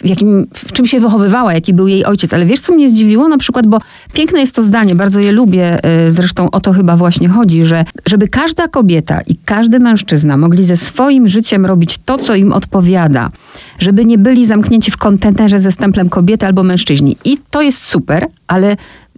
w, 0.04 0.08
jakim, 0.08 0.46
w 0.54 0.72
czym 0.72 0.86
się 0.86 1.00
wychowywała, 1.00 1.54
jaki 1.54 1.74
był 1.74 1.88
jej 1.88 2.04
ojciec. 2.04 2.32
Ale 2.32 2.46
wiesz, 2.46 2.60
co 2.60 2.74
mnie 2.74 2.90
zdziwiło? 2.90 3.28
Na 3.28 3.38
przykład, 3.38 3.66
bo 3.66 3.78
piękne 4.12 4.40
jest 4.40 4.54
to 4.54 4.62
zdanie, 4.62 4.94
bardzo 4.94 5.20
je 5.20 5.32
lubię, 5.32 5.78
y, 6.06 6.10
zresztą 6.10 6.50
o 6.50 6.60
to 6.60 6.72
chyba 6.72 6.96
właśnie 6.96 7.28
chodzi, 7.28 7.64
że 7.64 7.84
żeby 8.06 8.28
każda 8.28 8.68
kobieta 8.68 9.20
i 9.26 9.36
każdy 9.44 9.80
mężczyzna 9.80 10.36
mogli 10.36 10.64
ze 10.64 10.76
swoim 10.76 11.28
życiem 11.28 11.66
robić 11.66 11.98
to, 12.04 12.18
co 12.18 12.34
im 12.34 12.52
odpowiada, 12.52 13.30
żeby 13.78 14.04
nie 14.04 14.18
byli 14.18 14.46
zamknięci 14.46 14.90
w 14.90 14.96
kontenerze 14.96 15.60
ze 15.60 15.72
stemplem 15.72 16.08
kobiety 16.08 16.46
albo 16.46 16.62
mężczyźni. 16.62 17.16
I 17.24 17.38
to 17.50 17.62
jest 17.62 17.84
super, 17.84 18.26
ale 18.46 18.76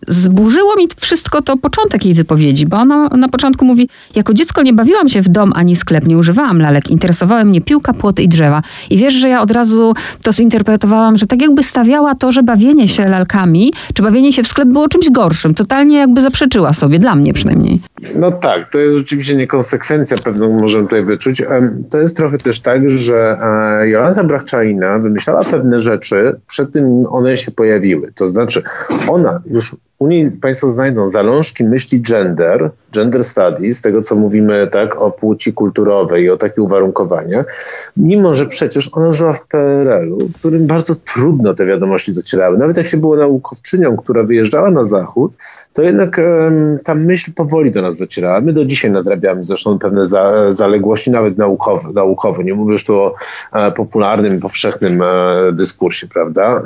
zburzyło 0.08 0.76
mi 0.76 0.88
wszystko 1.00 1.42
to 1.42 1.56
początek 1.56 2.04
jej 2.04 2.14
wypowiedzi, 2.14 2.66
bo 2.66 2.76
ona 2.76 3.08
na 3.08 3.28
początku 3.28 3.64
mówi, 3.64 3.88
jako 4.14 4.34
dziecko 4.34 4.62
nie 4.62 4.72
bawiłam 4.72 5.08
się 5.08 5.22
w 5.22 5.28
dom 5.28 5.52
ani 5.54 5.76
sklep, 5.76 6.06
nie 6.06 6.18
używałam 6.18 6.60
lalek, 6.60 6.90
interesowały 6.90 7.44
mnie 7.44 7.60
piłka, 7.60 7.92
płoty 7.92 8.22
i 8.22 8.28
drzewa. 8.28 8.62
I 8.90 8.98
wiesz, 8.98 9.14
że 9.14 9.28
ja 9.28 9.42
od 9.42 9.50
razu 9.50 9.94
to 10.22 10.32
zinterpretowałam, 10.32 11.16
że 11.16 11.26
tak 11.26 11.42
jakby 11.42 11.62
stawiała 11.62 12.14
to, 12.14 12.32
że 12.32 12.42
bawienie 12.42 12.88
się 12.88 13.08
lalkami, 13.08 13.72
czy 13.94 14.02
bawienie 14.02 14.32
się 14.32 14.42
w 14.42 14.46
sklep 14.46 14.68
było 14.68 14.88
czymś 14.88 15.10
gorszym. 15.10 15.54
Totalnie 15.54 15.98
jakby 15.98 16.20
zaprzeczyła 16.20 16.72
sobie, 16.72 16.98
dla 16.98 17.14
mnie 17.14 17.32
przynajmniej. 17.32 17.80
No 18.14 18.32
tak, 18.32 18.70
to 18.70 18.78
jest 18.78 18.96
rzeczywiście 18.96 19.36
niekonsekwencja 19.36 20.16
pewną 20.16 20.60
możemy 20.60 20.84
tutaj 20.84 21.04
wyczuć. 21.04 21.42
To 21.90 21.98
jest 21.98 22.16
trochę 22.16 22.38
też 22.38 22.60
tak, 22.60 22.88
że 22.88 23.38
e, 23.80 23.88
Jolanta 23.88 24.24
Brachczajna 24.24 24.98
wymyślała 24.98 25.40
pewne 25.50 25.78
rzeczy 25.78 26.40
przed 26.46 26.72
tym 26.72 27.06
one 27.10 27.36
się 27.36 27.52
pojawiły. 27.52 28.12
To 28.14 28.28
znaczy 28.28 28.62
ona 29.08 29.40
już 29.50 29.76
u 29.98 30.06
niej 30.06 30.30
Państwo 30.30 30.70
znajdą 30.70 31.08
zalążki 31.08 31.64
myśli 31.64 32.00
gender, 32.00 32.70
gender 32.92 33.24
studies, 33.24 33.80
tego 33.80 34.02
co 34.02 34.16
mówimy 34.16 34.68
tak 34.72 34.96
o 34.96 35.10
płci 35.10 35.52
kulturowej 35.52 36.24
i 36.24 36.30
o 36.30 36.36
takich 36.36 36.58
uwarunkowaniach, 36.58 37.46
mimo 37.96 38.34
że 38.34 38.46
przecież 38.46 38.90
ona 38.92 39.12
żyła 39.12 39.32
w 39.32 39.46
PRL-u, 39.46 40.28
w 40.28 40.38
którym 40.38 40.66
bardzo 40.66 40.94
trudno 40.94 41.54
te 41.54 41.66
wiadomości 41.66 42.12
docierały. 42.12 42.58
Nawet 42.58 42.76
jak 42.76 42.86
się 42.86 42.96
było 42.96 43.16
naukowczynią, 43.16 43.96
która 43.96 44.22
wyjeżdżała 44.22 44.70
na 44.70 44.84
zachód, 44.84 45.36
to 45.76 45.82
jednak 45.82 46.20
ta 46.84 46.94
myśl 46.94 47.32
powoli 47.32 47.70
do 47.70 47.82
nas 47.82 47.96
docierała. 47.96 48.40
My 48.40 48.52
do 48.52 48.64
dzisiaj 48.64 48.90
nadrabiamy 48.90 49.42
zresztą 49.42 49.78
pewne 49.78 50.06
za, 50.06 50.52
zaległości, 50.52 51.10
nawet 51.10 51.38
naukowe, 51.38 51.92
naukowe. 51.92 52.44
Nie 52.44 52.54
mówię 52.54 52.72
już 52.72 52.84
tu 52.84 52.96
o 52.96 53.14
e, 53.52 53.72
popularnym, 53.72 54.40
powszechnym 54.40 55.02
e, 55.02 55.06
dyskursie, 55.52 56.08
prawda? 56.08 56.62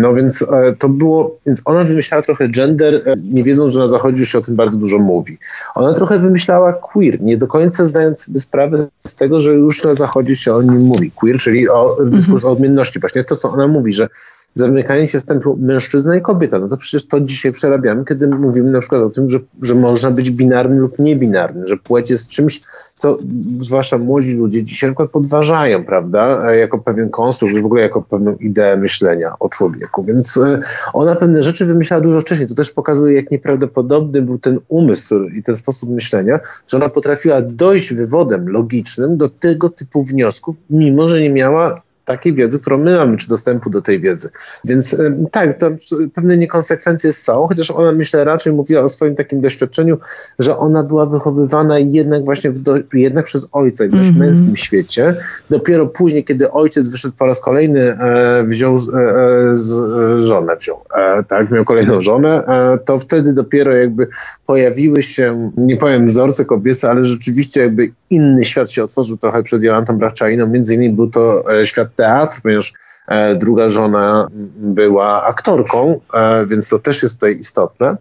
No 0.00 0.14
więc 0.14 0.42
e, 0.42 0.74
to 0.78 0.88
było, 0.88 1.38
więc 1.46 1.62
ona 1.64 1.84
wymyślała 1.84 2.22
trochę 2.22 2.48
gender, 2.48 3.16
nie 3.32 3.44
wiedząc, 3.44 3.72
że 3.72 3.80
na 3.80 3.88
zachodzie 3.88 4.20
już 4.20 4.28
się 4.28 4.38
o 4.38 4.42
tym 4.42 4.56
bardzo 4.56 4.78
dużo 4.78 4.98
mówi. 4.98 5.38
Ona 5.74 5.94
trochę 5.94 6.18
wymyślała 6.18 6.72
queer, 6.72 7.20
nie 7.20 7.36
do 7.36 7.46
końca 7.46 7.84
zdając 7.84 8.20
sobie 8.20 8.38
sprawę 8.38 8.86
z 9.06 9.16
tego, 9.16 9.40
że 9.40 9.54
już 9.54 9.84
na 9.84 9.94
zachodzie 9.94 10.36
się 10.36 10.54
o 10.54 10.62
nim 10.62 10.80
mówi. 10.80 11.10
Queer, 11.10 11.38
czyli 11.38 11.68
o 11.68 11.96
dyskurs 12.04 12.44
o 12.44 12.50
odmienności. 12.50 13.00
Właśnie 13.00 13.24
to, 13.24 13.36
co 13.36 13.52
ona 13.52 13.66
mówi, 13.66 13.92
że 13.92 14.08
zamykanie 14.54 15.08
się 15.08 15.20
wstępu 15.20 15.56
mężczyzna 15.60 16.16
i 16.16 16.20
kobieta. 16.20 16.58
No 16.58 16.68
to 16.68 16.76
przecież 16.76 17.08
to 17.08 17.20
dzisiaj 17.20 17.52
przerabiamy, 17.52 18.04
kiedy 18.04 18.28
mówimy 18.28 18.70
na 18.70 18.80
przykład 18.80 19.02
o 19.02 19.10
tym, 19.10 19.30
że, 19.30 19.38
że 19.62 19.74
można 19.74 20.10
być 20.10 20.30
binarnym 20.30 20.78
lub 20.78 20.98
niebinarnym, 20.98 21.66
że 21.66 21.76
płeć 21.76 22.10
jest 22.10 22.28
czymś, 22.28 22.62
co 22.96 23.18
zwłaszcza 23.58 23.98
młodzi 23.98 24.34
ludzie 24.34 24.64
dzisiaj 24.64 24.94
na 24.98 25.06
podważają, 25.06 25.84
prawda, 25.84 26.54
jako 26.54 26.78
pewien 26.78 27.10
konstrukt, 27.10 27.54
w 27.54 27.64
ogóle 27.64 27.82
jako 27.82 28.02
pewną 28.02 28.36
ideę 28.36 28.76
myślenia 28.76 29.34
o 29.40 29.48
człowieku. 29.48 30.04
Więc 30.04 30.36
e, 30.36 30.60
ona 30.92 31.14
pewne 31.14 31.42
rzeczy 31.42 31.66
wymyślała 31.66 32.02
dużo 32.02 32.20
wcześniej. 32.20 32.48
To 32.48 32.54
też 32.54 32.70
pokazuje, 32.70 33.16
jak 33.16 33.30
nieprawdopodobny 33.30 34.22
był 34.22 34.38
ten 34.38 34.58
umysł 34.68 35.24
i 35.24 35.42
ten 35.42 35.56
sposób 35.56 35.90
myślenia, 35.90 36.40
że 36.66 36.76
ona 36.76 36.88
potrafiła 36.88 37.42
dojść 37.42 37.94
wywodem 37.94 38.48
logicznym 38.48 39.16
do 39.16 39.28
tego 39.28 39.70
typu 39.70 40.02
wniosków, 40.02 40.56
mimo 40.70 41.08
że 41.08 41.20
nie 41.20 41.30
miała 41.30 41.82
takiej 42.04 42.34
wiedzy, 42.34 42.60
którą 42.60 42.78
my 42.78 42.96
mamy, 42.96 43.16
czy 43.16 43.28
dostępu 43.28 43.70
do 43.70 43.82
tej 43.82 44.00
wiedzy. 44.00 44.30
Więc 44.64 44.96
tak, 45.30 45.58
to 45.58 45.70
pewne 46.14 46.36
niekonsekwencje 46.36 47.12
są, 47.12 47.46
chociaż 47.46 47.70
ona 47.70 47.92
myślę 47.92 48.24
raczej 48.24 48.52
mówiła 48.52 48.82
o 48.82 48.88
swoim 48.88 49.14
takim 49.14 49.40
doświadczeniu, 49.40 49.98
że 50.38 50.56
ona 50.56 50.82
była 50.82 51.06
wychowywana 51.06 51.78
jednak 51.78 52.24
właśnie 52.24 52.50
do, 52.50 52.76
jednak 52.92 53.24
przez 53.24 53.48
ojca 53.52 53.84
w 53.84 53.94
mm 53.94 54.04
-hmm. 54.04 54.16
męskim 54.16 54.56
świecie. 54.56 55.14
Dopiero 55.50 55.86
później, 55.86 56.24
kiedy 56.24 56.50
ojciec 56.50 56.88
wyszedł 56.88 57.14
po 57.18 57.26
raz 57.26 57.40
kolejny, 57.40 57.80
e, 57.80 58.44
wziął 58.44 58.74
e, 58.74 58.78
e 58.78 59.56
z, 59.56 59.72
e, 59.72 60.20
żonę, 60.20 60.56
wziął, 60.56 60.80
e, 60.94 61.24
tak, 61.24 61.50
miał 61.50 61.64
kolejną 61.64 62.00
żonę, 62.00 62.46
e, 62.46 62.78
to 62.84 62.98
wtedy 62.98 63.32
dopiero 63.32 63.72
jakby 63.72 64.08
pojawiły 64.46 65.02
się, 65.02 65.50
nie 65.56 65.76
powiem 65.76 66.06
wzorce 66.06 66.44
kobiece, 66.44 66.90
ale 66.90 67.04
rzeczywiście 67.04 67.60
jakby 67.60 67.92
inny 68.14 68.44
świat 68.44 68.70
się 68.70 68.84
otworzył 68.84 69.16
trochę 69.16 69.42
przed 69.42 69.62
Jolantą 69.62 69.98
Brachczainą, 69.98 70.46
między 70.46 70.74
innymi 70.74 70.94
był 70.94 71.10
to 71.10 71.44
świat 71.64 71.94
teatr, 71.94 72.40
ponieważ 72.42 72.72
e, 73.08 73.34
druga 73.34 73.68
żona 73.68 74.28
była 74.56 75.24
aktorką, 75.24 76.00
e, 76.14 76.46
więc 76.46 76.68
to 76.68 76.78
też 76.78 77.02
jest 77.02 77.14
tutaj 77.14 77.38
istotne 77.38 77.96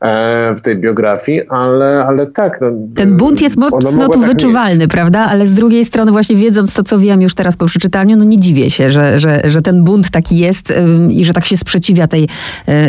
e, 0.00 0.54
w 0.54 0.60
tej 0.60 0.78
biografii, 0.78 1.48
ale, 1.48 2.04
ale 2.08 2.26
tak. 2.26 2.60
No, 2.60 2.68
Ten 2.96 3.16
bunt 3.16 3.40
jest 3.40 3.56
mocno 3.56 4.08
tu 4.08 4.20
tak 4.20 4.30
wyczuwalny, 4.30 4.84
mieć. 4.84 4.90
prawda? 4.90 5.26
Ale 5.30 5.46
z 5.46 5.54
drugiej 5.54 5.84
strony 5.84 6.12
właśnie 6.12 6.36
wiedząc 6.36 6.74
to, 6.74 6.82
co 6.82 6.98
wiem 6.98 7.22
już 7.22 7.34
teraz 7.34 7.56
po 7.56 7.66
przeczytaniu, 7.66 8.16
no 8.16 8.24
nie 8.24 8.38
dziwię 8.38 8.70
się, 8.70 8.90
że, 8.90 9.18
że, 9.18 9.42
że 9.44 9.62
ten 9.62 9.84
bunt 9.84 10.10
taki 10.10 10.38
jest 10.38 10.72
i 11.10 11.24
że 11.24 11.32
tak 11.32 11.44
się 11.44 11.56
sprzeciwia 11.56 12.06
tej, 12.06 12.28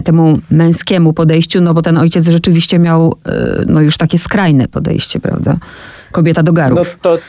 temu 0.04 0.40
męskiemu 0.52 1.14
podejściu, 1.14 1.62
no 1.62 1.74
bo 1.74 1.82
ten 1.82 1.98
ojciec 1.98 2.28
rzeczywiście 2.28 2.80
miał 2.80 3.16
no 3.68 3.82
już 3.82 3.98
takie 3.98 4.18
skrajne 4.18 4.68
podejście, 4.68 5.20
prawda? 5.20 5.58
Kobieta 6.12 6.44
do 6.44 6.54
garów. 6.54 6.78
No 6.78 6.86
to 7.02 7.20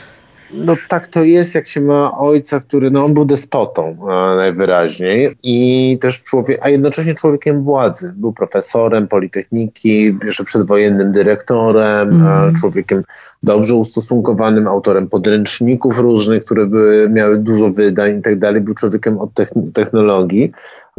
no 0.54 0.74
tak 0.88 1.06
to 1.06 1.24
jest, 1.24 1.54
jak 1.54 1.66
się 1.66 1.80
ma 1.80 2.18
ojca, 2.18 2.60
który, 2.60 2.90
no 2.90 3.04
on 3.04 3.14
był 3.14 3.24
despotą 3.24 3.96
e, 4.02 4.36
najwyraźniej 4.36 5.36
i 5.42 5.98
też 6.00 6.22
człowiek, 6.24 6.58
a 6.62 6.68
jednocześnie 6.68 7.14
człowiekiem 7.14 7.62
władzy. 7.62 8.12
Był 8.16 8.32
profesorem 8.32 9.08
Politechniki, 9.08 10.16
jeszcze 10.24 10.44
przedwojennym 10.44 11.12
dyrektorem, 11.12 12.08
mm. 12.08 12.54
człowiekiem 12.54 13.04
dobrze 13.42 13.74
ustosunkowanym, 13.74 14.68
autorem 14.68 15.08
podręczników 15.08 15.98
różnych, 15.98 16.44
które 16.44 16.66
były, 16.66 17.08
miały 17.10 17.38
dużo 17.38 17.70
wydań 17.70 18.18
i 18.18 18.22
tak 18.22 18.38
dalej. 18.38 18.60
Był 18.60 18.74
człowiekiem 18.74 19.18
od 19.18 19.30
technologii. 19.74 20.52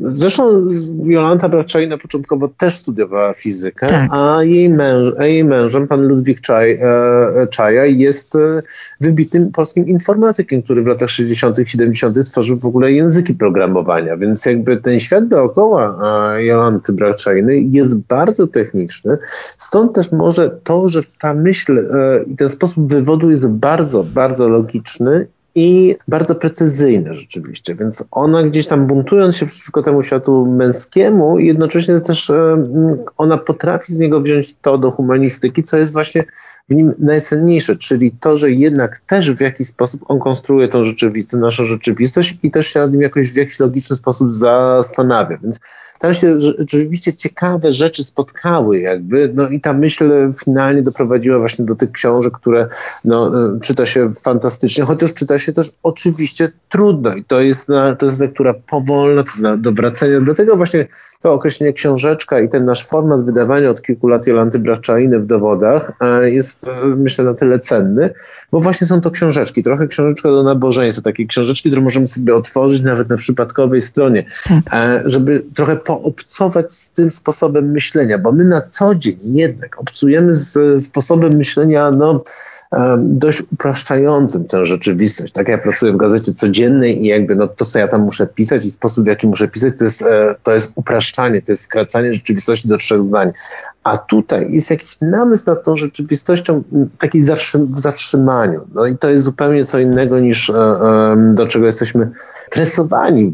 Zresztą 0.07 0.65
Jolanta 1.03 1.49
Braczajna 1.49 1.97
początkowo 1.97 2.47
też 2.47 2.75
studiowała 2.75 3.33
fizykę, 3.33 3.87
tak. 3.87 4.09
a, 4.13 4.43
jej 4.43 4.69
męż, 4.69 5.07
a 5.17 5.25
jej 5.25 5.43
mężem, 5.43 5.87
pan 5.87 6.07
Ludwik 6.07 6.41
Czaj, 6.41 6.71
e, 6.71 7.47
Czaja, 7.47 7.85
jest 7.85 8.35
e, 8.35 8.61
wybitnym 9.01 9.51
polskim 9.51 9.87
informatykiem, 9.87 10.61
który 10.61 10.83
w 10.83 10.87
latach 10.87 11.09
60., 11.09 11.57
70. 11.65 12.25
tworzył 12.25 12.59
w 12.59 12.65
ogóle 12.65 12.91
języki 12.91 13.33
programowania. 13.33 14.17
Więc 14.17 14.45
jakby 14.45 14.77
ten 14.77 14.99
świat 14.99 15.27
dookoła 15.27 15.99
e, 16.35 16.45
Jolanty 16.45 16.93
Braczajny 16.93 17.59
jest 17.59 17.99
bardzo 17.99 18.47
techniczny. 18.47 19.17
Stąd 19.57 19.93
też 19.93 20.11
może 20.11 20.59
to, 20.63 20.89
że 20.89 21.01
ta 21.19 21.33
myśl 21.33 21.89
i 22.27 22.35
ten 22.35 22.49
sposób 22.49 22.89
wywodu 22.89 23.31
jest 23.31 23.49
bardzo, 23.49 24.03
bardzo 24.03 24.49
logiczny 24.49 25.27
i 25.59 25.95
bardzo 26.07 26.35
precyzyjne 26.35 27.13
rzeczywiście, 27.13 27.75
więc 27.75 28.03
ona 28.11 28.43
gdzieś 28.43 28.67
tam 28.67 28.87
buntując 28.87 29.37
się 29.37 29.45
przeciwko 29.45 29.81
temu 29.81 30.03
światu 30.03 30.45
męskiemu, 30.45 31.39
jednocześnie 31.39 31.99
też 31.99 32.31
ona 33.17 33.37
potrafi 33.37 33.93
z 33.93 33.99
niego 33.99 34.21
wziąć 34.21 34.55
to 34.61 34.77
do 34.77 34.91
humanistyki, 34.91 35.63
co 35.63 35.77
jest 35.77 35.93
właśnie 35.93 36.23
w 36.69 36.75
nim 36.75 36.93
najcenniejsze, 36.99 37.75
czyli 37.75 38.11
to, 38.11 38.37
że 38.37 38.51
jednak 38.51 39.01
też 39.07 39.31
w 39.31 39.41
jakiś 39.41 39.67
sposób 39.67 40.01
on 40.07 40.19
konstruuje 40.19 40.67
tą 40.67 40.83
rzeczywistość, 40.83 41.41
naszą 41.41 41.63
rzeczywistość 41.63 42.37
i 42.43 42.51
też 42.51 42.67
się 42.67 42.79
nad 42.79 42.91
nim 42.91 43.01
jakoś 43.01 43.33
w 43.33 43.35
jakiś 43.35 43.59
logiczny 43.59 43.95
sposób 43.95 44.35
zastanawia. 44.35 45.37
Więc 45.37 45.59
tam 45.99 46.13
się 46.13 46.39
rzeczywiście 46.39 47.13
ciekawe 47.13 47.71
rzeczy 47.71 48.03
spotkały 48.03 48.79
jakby, 48.79 49.31
no 49.33 49.49
i 49.49 49.61
ta 49.61 49.73
myśl 49.73 50.11
finalnie 50.45 50.83
doprowadziła 50.83 51.39
właśnie 51.39 51.65
do 51.65 51.75
tych 51.75 51.91
książek, 51.91 52.33
które 52.33 52.67
no, 53.05 53.31
czyta 53.61 53.85
się 53.85 54.11
fantastycznie, 54.23 54.83
chociaż 54.83 55.13
czyta 55.13 55.37
się 55.37 55.53
też 55.53 55.71
oczywiście 55.83 56.51
trudno 56.69 57.15
i 57.15 57.23
to 57.23 57.41
jest, 57.41 57.67
to 57.99 58.05
jest 58.05 58.19
lektura 58.19 58.53
powolna, 58.53 59.23
do 59.57 59.71
wracania, 59.71 60.21
dlatego 60.21 60.55
właśnie 60.55 60.87
to 61.21 61.33
określenie 61.33 61.73
książeczka 61.73 62.39
i 62.39 62.49
ten 62.49 62.65
nasz 62.65 62.87
format 62.87 63.25
wydawania 63.25 63.69
od 63.69 63.81
kilku 63.81 64.07
lat 64.07 64.27
Jolanty 64.27 64.59
Braczainy 64.59 65.19
w 65.19 65.25
dowodach 65.25 65.91
e, 66.01 66.31
jest 66.31 66.67
e, 66.67 66.85
myślę 66.85 67.25
na 67.25 67.33
tyle 67.33 67.59
cenny, 67.59 68.09
bo 68.51 68.59
właśnie 68.59 68.87
są 68.87 69.01
to 69.01 69.11
książeczki, 69.11 69.63
trochę 69.63 69.87
książeczka 69.87 70.29
do 70.29 70.43
nabożeństwa, 70.43 71.01
takie 71.01 71.25
książeczki, 71.25 71.69
które 71.69 71.81
możemy 71.81 72.07
sobie 72.07 72.35
otworzyć 72.35 72.83
nawet 72.83 73.09
na 73.09 73.17
przypadkowej 73.17 73.81
stronie, 73.81 74.25
tak. 74.47 74.73
E, 74.73 75.01
żeby 75.05 75.43
trochę 75.55 75.77
poobcować 75.89 76.73
z 76.73 76.91
tym 76.91 77.11
sposobem 77.11 77.71
myślenia, 77.71 78.17
bo 78.17 78.31
my 78.31 78.45
na 78.45 78.61
co 78.61 78.95
dzień 78.95 79.17
jednak 79.23 79.79
obcujemy 79.79 80.35
z 80.35 80.83
sposobem 80.83 81.33
myślenia, 81.33 81.91
no 81.91 82.23
dość 82.97 83.43
upraszczającym 83.51 84.45
tę 84.45 84.65
rzeczywistość. 84.65 85.33
Tak, 85.33 85.47
ja 85.47 85.57
pracuję 85.57 85.93
w 85.93 85.97
gazecie 85.97 86.33
codziennej 86.33 87.03
i 87.03 87.07
jakby 87.07 87.35
no, 87.35 87.47
to, 87.47 87.65
co 87.65 87.79
ja 87.79 87.87
tam 87.87 88.01
muszę 88.01 88.27
pisać 88.27 88.65
i 88.65 88.71
sposób, 88.71 89.03
w 89.03 89.07
jaki 89.07 89.27
muszę 89.27 89.47
pisać, 89.47 89.73
to 89.77 89.83
jest, 89.83 90.01
e, 90.01 90.35
to 90.43 90.53
jest 90.53 90.71
upraszczanie, 90.75 91.41
to 91.41 91.51
jest 91.51 91.63
skracanie 91.63 92.13
rzeczywistości 92.13 92.67
do 92.67 92.77
trzech 92.77 93.01
zdań. 93.01 93.31
A 93.83 93.97
tutaj 93.97 94.47
jest 94.49 94.69
jakiś 94.69 95.01
namysł 95.01 95.43
nad 95.47 95.63
tą 95.63 95.75
rzeczywistością, 95.75 96.63
taki 96.97 97.21
w 97.69 97.79
zatrzymaniu. 97.79 98.61
No 98.73 98.85
i 98.85 98.97
to 98.97 99.09
jest 99.09 99.25
zupełnie 99.25 99.65
co 99.65 99.79
innego 99.79 100.19
niż 100.19 100.49
e, 100.49 100.53
do 101.33 101.47
czego 101.47 101.65
jesteśmy 101.65 102.11
tresowani 102.49 103.33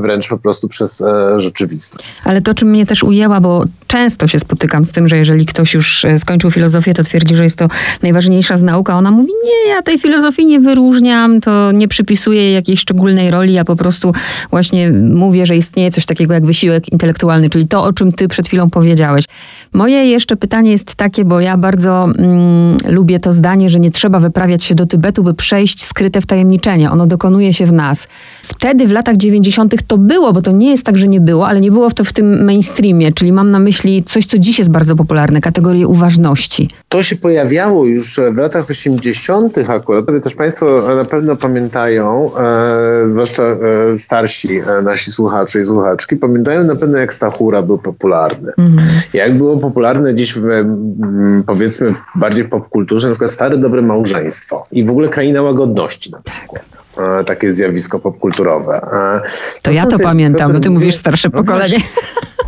wręcz 0.00 0.28
po 0.28 0.38
prostu 0.38 0.68
przez 0.68 1.00
e, 1.00 1.40
rzeczywistość. 1.40 2.14
Ale 2.24 2.40
to, 2.40 2.54
czym 2.54 2.70
mnie 2.70 2.86
też 2.86 3.02
ujęła, 3.02 3.40
bo 3.40 3.64
często 3.86 4.28
się 4.28 4.38
spotykam 4.38 4.84
z 4.84 4.90
tym, 4.90 5.08
że 5.08 5.16
jeżeli 5.16 5.46
ktoś 5.46 5.74
już 5.74 6.04
e, 6.04 6.18
skończył 6.18 6.50
filozofię, 6.50 6.94
to 6.94 7.02
twierdzi, 7.02 7.36
że 7.36 7.44
jest 7.44 7.56
to 7.56 7.68
najważniejsza 8.02 8.56
z 8.56 8.62
nauka. 8.62 8.98
Ona 8.98 9.10
mówi, 9.10 9.32
nie, 9.44 9.74
ja 9.74 9.82
tej 9.82 9.98
filozofii 9.98 10.46
nie 10.46 10.60
wyróżniam, 10.60 11.40
to 11.40 11.72
nie 11.72 11.88
przypisuję 11.88 12.52
jakiejś 12.52 12.80
szczególnej 12.80 13.30
roli, 13.30 13.52
ja 13.52 13.64
po 13.64 13.76
prostu 13.76 14.12
właśnie 14.50 14.90
mówię, 14.90 15.46
że 15.46 15.56
istnieje 15.56 15.90
coś 15.90 16.06
takiego 16.06 16.34
jak 16.34 16.46
wysiłek 16.46 16.92
intelektualny, 16.92 17.50
czyli 17.50 17.68
to, 17.68 17.82
o 17.84 17.92
czym 17.92 18.12
ty 18.12 18.28
przed 18.28 18.46
chwilą 18.46 18.70
powiedziałeś. 18.70 19.24
Moje 19.72 20.06
jeszcze 20.06 20.36
pytanie 20.36 20.70
jest 20.70 20.94
takie, 20.94 21.24
bo 21.24 21.40
ja 21.40 21.58
bardzo 21.58 22.04
mm, 22.04 22.76
lubię 22.88 23.18
to 23.18 23.32
zdanie, 23.32 23.70
że 23.70 23.80
nie 23.80 23.90
trzeba 23.90 24.20
wyprawiać 24.20 24.64
się 24.64 24.74
do 24.74 24.86
Tybetu, 24.86 25.22
by 25.22 25.34
przejść 25.34 25.84
skryte 25.84 26.20
wtajemniczenie. 26.20 26.90
Ono 26.90 27.06
dokonuje 27.06 27.52
się 27.52 27.66
w 27.66 27.72
nas. 27.72 28.08
Wtedy 28.42 28.86
w 28.86 28.92
latach 28.92 29.16
90. 29.16 29.82
to 29.86 29.98
było, 29.98 30.32
bo 30.32 30.42
to 30.42 30.52
nie 30.52 30.70
jest 30.70 30.84
tak, 30.84 30.96
że 30.96 31.08
nie 31.08 31.20
było, 31.20 31.48
ale 31.48 31.60
nie 31.60 31.70
było 31.70 31.90
to 31.90 32.04
w 32.04 32.12
tym 32.12 32.44
mainstreamie, 32.44 33.12
czyli 33.12 33.32
mam 33.32 33.50
na 33.50 33.58
myśli 33.58 34.04
coś, 34.04 34.26
co 34.26 34.38
dziś 34.38 34.58
jest 34.58 34.70
bardzo 34.70 34.96
popularne, 34.96 35.40
kategorię 35.40 35.88
uważności. 35.88 36.68
To 36.90 37.02
się 37.02 37.16
pojawiało 37.16 37.84
już 37.84 38.20
w 38.32 38.36
latach 38.36 38.70
80. 38.70 39.58
akurat. 39.68 40.04
Też 40.22 40.34
Państwo 40.34 40.94
na 40.96 41.04
pewno 41.04 41.36
pamiętają, 41.36 42.30
e, 42.36 43.10
zwłaszcza 43.10 43.42
e, 43.42 43.98
starsi 43.98 44.58
e, 44.58 44.82
nasi 44.82 45.12
słuchacze 45.12 45.60
i 45.60 45.64
słuchaczki, 45.64 46.16
pamiętają 46.16 46.64
na 46.64 46.76
pewno 46.76 46.98
jak 46.98 47.12
Stachura 47.12 47.62
był 47.62 47.78
popularny. 47.78 48.52
Mhm. 48.58 48.88
Jak 49.12 49.36
było 49.36 49.56
popularne 49.56 50.14
dziś 50.14 50.34
w, 50.34 50.46
powiedzmy 51.46 51.92
bardziej 52.14 52.44
w 52.44 52.48
popkulturze, 52.48 53.08
na 53.08 53.12
przykład 53.12 53.30
Stare 53.30 53.58
Dobre 53.58 53.82
Małżeństwo 53.82 54.66
i 54.72 54.84
w 54.84 54.90
ogóle 54.90 55.08
Kraina 55.08 55.42
Łagodności 55.42 56.10
na 56.10 56.20
przykład. 56.20 56.82
E, 57.20 57.24
takie 57.24 57.52
zjawisko 57.52 57.98
popkulturowe. 57.98 58.74
E, 58.74 59.20
to, 59.20 59.62
to 59.62 59.70
ja 59.70 59.86
to 59.86 59.98
pamiętam, 59.98 60.52
bo 60.52 60.60
ty 60.60 60.70
mówisz 60.70 60.94
starsze 60.94 61.28
no 61.32 61.38
pokolenie. 61.38 61.78
No, 61.78 62.20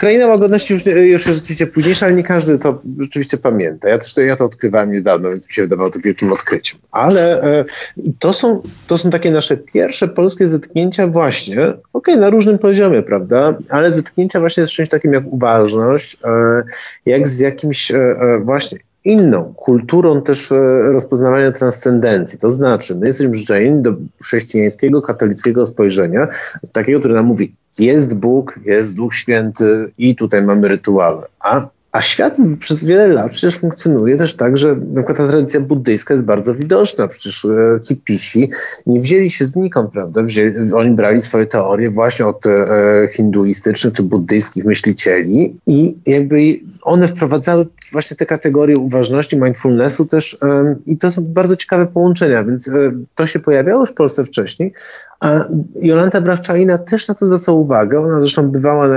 Kraina 0.00 0.26
Łagodności 0.26 0.74
już, 0.74 0.86
już 0.86 1.26
jest 1.26 1.42
oczywiście 1.42 1.66
późniejsza, 1.66 2.06
ale 2.06 2.14
nie 2.14 2.22
każdy 2.22 2.58
to 2.58 2.82
rzeczywiście 3.00 3.36
pamięta. 3.36 3.88
Ja 3.88 3.98
też 3.98 4.16
ja 4.16 4.36
to 4.36 4.44
odkrywałem 4.44 4.92
niedawno, 4.92 5.28
więc 5.28 5.48
mi 5.48 5.54
się 5.54 5.62
wydawało 5.62 5.90
to 5.90 5.98
wielkim 6.00 6.32
odkryciem. 6.32 6.78
Ale 6.90 7.42
e, 7.42 7.64
to, 8.18 8.32
są, 8.32 8.62
to 8.86 8.98
są 8.98 9.10
takie 9.10 9.30
nasze 9.30 9.56
pierwsze 9.56 10.08
polskie 10.08 10.48
zetknięcia 10.48 11.06
właśnie, 11.06 11.60
okej, 11.62 11.80
okay, 11.92 12.16
na 12.16 12.30
różnym 12.30 12.58
poziomie, 12.58 13.02
prawda, 13.02 13.58
ale 13.68 13.90
zetknięcia 13.90 14.40
właśnie 14.40 14.66
z 14.66 14.70
czymś 14.70 14.88
takim 14.88 15.12
jak 15.12 15.24
uważność, 15.26 16.16
e, 16.24 16.62
jak 17.06 17.28
z 17.28 17.38
jakimś 17.38 17.90
e, 17.90 17.96
e 17.96 18.38
właśnie 18.38 18.78
inną 19.04 19.54
kulturą 19.56 20.22
też 20.22 20.52
e, 20.52 20.56
rozpoznawania 20.92 21.52
transcendencji. 21.52 22.38
To 22.38 22.50
znaczy, 22.50 22.94
my 22.94 23.06
jesteśmy 23.06 23.32
przyzwyczajeni 23.32 23.82
do 23.82 23.94
chrześcijańskiego, 24.22 25.02
katolickiego 25.02 25.66
spojrzenia, 25.66 26.28
takiego, 26.72 26.98
które 26.98 27.14
nam 27.14 27.24
mówi, 27.24 27.54
jest 27.80 28.14
Bóg, 28.14 28.60
jest 28.64 28.96
Duch 28.96 29.14
Święty 29.14 29.92
i 29.98 30.16
tutaj 30.16 30.42
mamy 30.42 30.68
rytuały. 30.68 31.26
A 31.40 31.68
a 31.92 32.00
świat 32.00 32.36
przez 32.60 32.84
wiele 32.84 33.08
lat 33.08 33.30
przecież 33.30 33.58
funkcjonuje 33.58 34.16
też 34.16 34.36
tak, 34.36 34.56
że 34.56 34.76
na 34.76 34.94
przykład 34.94 35.16
ta 35.18 35.28
tradycja 35.28 35.60
buddyjska 35.60 36.14
jest 36.14 36.26
bardzo 36.26 36.54
widoczna. 36.54 37.08
Przecież 37.08 37.44
e, 37.44 37.80
hipisi 37.88 38.50
nie 38.86 39.00
wzięli 39.00 39.30
się 39.30 39.46
znikąd, 39.46 39.90
prawda? 39.90 40.22
Wzięli, 40.22 40.72
oni 40.72 40.90
brali 40.90 41.22
swoje 41.22 41.46
teorie 41.46 41.90
właśnie 41.90 42.26
od 42.26 42.46
e, 42.46 43.08
hinduistycznych 43.12 43.92
czy 43.94 44.02
buddyjskich 44.02 44.64
myślicieli 44.64 45.56
i 45.66 45.96
jakby 46.06 46.60
one 46.82 47.08
wprowadzały 47.08 47.66
właśnie 47.92 48.16
te 48.16 48.26
kategorie 48.26 48.78
uważności, 48.78 49.40
mindfulnessu 49.40 50.06
też 50.06 50.38
i 50.86 50.96
to 50.98 51.10
są 51.10 51.24
bardzo 51.24 51.56
ciekawe 51.56 51.86
połączenia, 51.86 52.44
więc 52.44 52.68
e, 52.68 52.92
to 53.14 53.26
się 53.26 53.38
pojawiało 53.38 53.80
już 53.80 53.90
w 53.90 53.94
Polsce 53.94 54.24
wcześniej, 54.24 54.72
a 55.20 55.44
Jolanta 55.74 56.20
Brachczaina 56.20 56.78
też 56.78 57.08
na 57.08 57.14
to 57.14 57.26
zwracała 57.26 57.58
uwagę. 57.58 58.00
Ona 58.00 58.20
zresztą 58.20 58.48
bywała, 58.48 58.88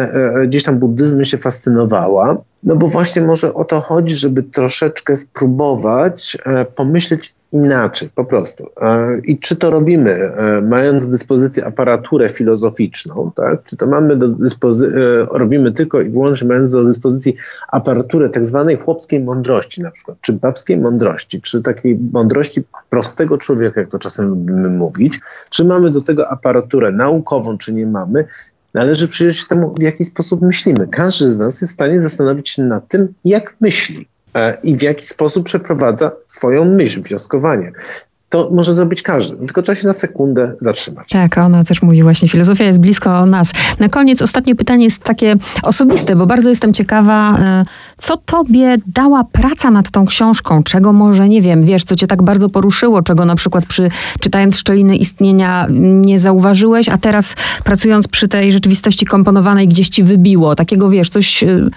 gdzieś 0.47 0.63
tam 0.63 0.79
buddyzmem 0.79 1.25
się 1.25 1.37
fascynowała. 1.37 2.43
No 2.63 2.75
bo 2.75 2.87
właśnie 2.87 3.21
może 3.21 3.53
o 3.53 3.65
to 3.65 3.79
chodzi, 3.79 4.15
żeby 4.15 4.43
troszeczkę 4.43 5.15
spróbować 5.15 6.37
e, 6.45 6.65
pomyśleć 6.65 7.35
inaczej, 7.51 8.09
po 8.15 8.25
prostu. 8.25 8.67
E, 8.81 9.19
I 9.23 9.39
czy 9.39 9.55
to 9.55 9.69
robimy, 9.69 10.11
e, 10.11 10.61
mając 10.61 11.05
do 11.05 11.11
dyspozycji 11.11 11.63
aparaturę 11.63 12.29
filozoficzną, 12.29 13.31
tak? 13.35 13.63
czy 13.63 13.77
to 13.77 13.87
mamy 13.87 14.15
do 14.15 14.27
dyspozycji, 14.27 14.97
robimy 15.29 15.71
tylko 15.71 16.01
i 16.01 16.09
wyłącznie 16.09 16.47
mając 16.47 16.71
do 16.71 16.83
dyspozycji 16.83 17.35
aparaturę 17.67 18.29
tak 18.29 18.45
zwanej 18.45 18.77
chłopskiej 18.77 19.23
mądrości 19.23 19.81
na 19.81 19.91
przykład, 19.91 20.17
czy 20.21 20.33
babskiej 20.33 20.77
mądrości, 20.77 21.41
czy 21.41 21.63
takiej 21.63 21.99
mądrości 22.13 22.61
prostego 22.89 23.37
człowieka, 23.37 23.81
jak 23.81 23.89
to 23.89 23.99
czasem 23.99 24.27
lubimy 24.27 24.69
mówić, 24.69 25.19
czy 25.49 25.65
mamy 25.65 25.91
do 25.91 26.01
tego 26.01 26.29
aparaturę 26.29 26.91
naukową, 26.91 27.57
czy 27.57 27.73
nie 27.73 27.87
mamy, 27.87 28.27
Należy 28.73 29.07
przyjrzeć 29.07 29.37
się 29.37 29.47
temu, 29.47 29.75
w 29.79 29.81
jaki 29.81 30.05
sposób 30.05 30.41
myślimy. 30.41 30.87
Każdy 30.87 31.29
z 31.29 31.39
nas 31.39 31.61
jest 31.61 31.73
w 31.73 31.75
stanie 31.75 32.01
zastanowić 32.01 32.49
się 32.49 32.63
nad 32.63 32.87
tym, 32.87 33.13
jak 33.25 33.55
myśli 33.61 34.07
e, 34.33 34.57
i 34.63 34.77
w 34.77 34.81
jaki 34.81 35.05
sposób 35.05 35.45
przeprowadza 35.45 36.11
swoją 36.27 36.65
myśl, 36.65 37.01
wnioskowanie 37.01 37.71
to 38.31 38.49
może 38.51 38.73
zrobić 38.73 39.01
każdy. 39.01 39.37
Tylko 39.37 39.61
trzeba 39.61 39.75
się 39.75 39.87
na 39.87 39.93
sekundę 39.93 40.53
zatrzymać. 40.61 41.09
Tak, 41.09 41.37
ona 41.37 41.63
też 41.63 41.81
mówi 41.81 42.03
właśnie, 42.03 42.29
filozofia 42.29 42.63
jest 42.63 42.79
blisko 42.79 43.25
nas. 43.25 43.51
Na 43.79 43.89
koniec 43.89 44.21
ostatnie 44.21 44.55
pytanie 44.55 44.83
jest 44.83 45.03
takie 45.03 45.35
osobiste, 45.63 46.15
bo 46.15 46.25
bardzo 46.25 46.49
jestem 46.49 46.73
ciekawa, 46.73 47.37
e, 47.39 47.65
co 47.97 48.17
tobie 48.17 48.77
dała 48.87 49.23
praca 49.23 49.71
nad 49.71 49.91
tą 49.91 50.05
książką? 50.05 50.63
Czego 50.63 50.93
może, 50.93 51.29
nie 51.29 51.41
wiem, 51.41 51.63
wiesz, 51.63 51.83
co 51.83 51.95
cię 51.95 52.07
tak 52.07 52.23
bardzo 52.23 52.49
poruszyło, 52.49 53.01
czego 53.01 53.25
na 53.25 53.35
przykład 53.35 53.65
przy, 53.65 53.89
czytając 54.19 54.57
Szczeliny 54.57 54.95
Istnienia 54.95 55.67
nie 55.81 56.19
zauważyłeś, 56.19 56.89
a 56.89 56.97
teraz 56.97 57.35
pracując 57.63 58.07
przy 58.07 58.27
tej 58.27 58.51
rzeczywistości 58.51 59.05
komponowanej 59.05 59.67
gdzieś 59.67 59.89
ci 59.89 60.03
wybiło? 60.03 60.55
Takiego, 60.55 60.89
wiesz, 60.89 61.09
coś, 61.09 61.43
e, 61.43 61.69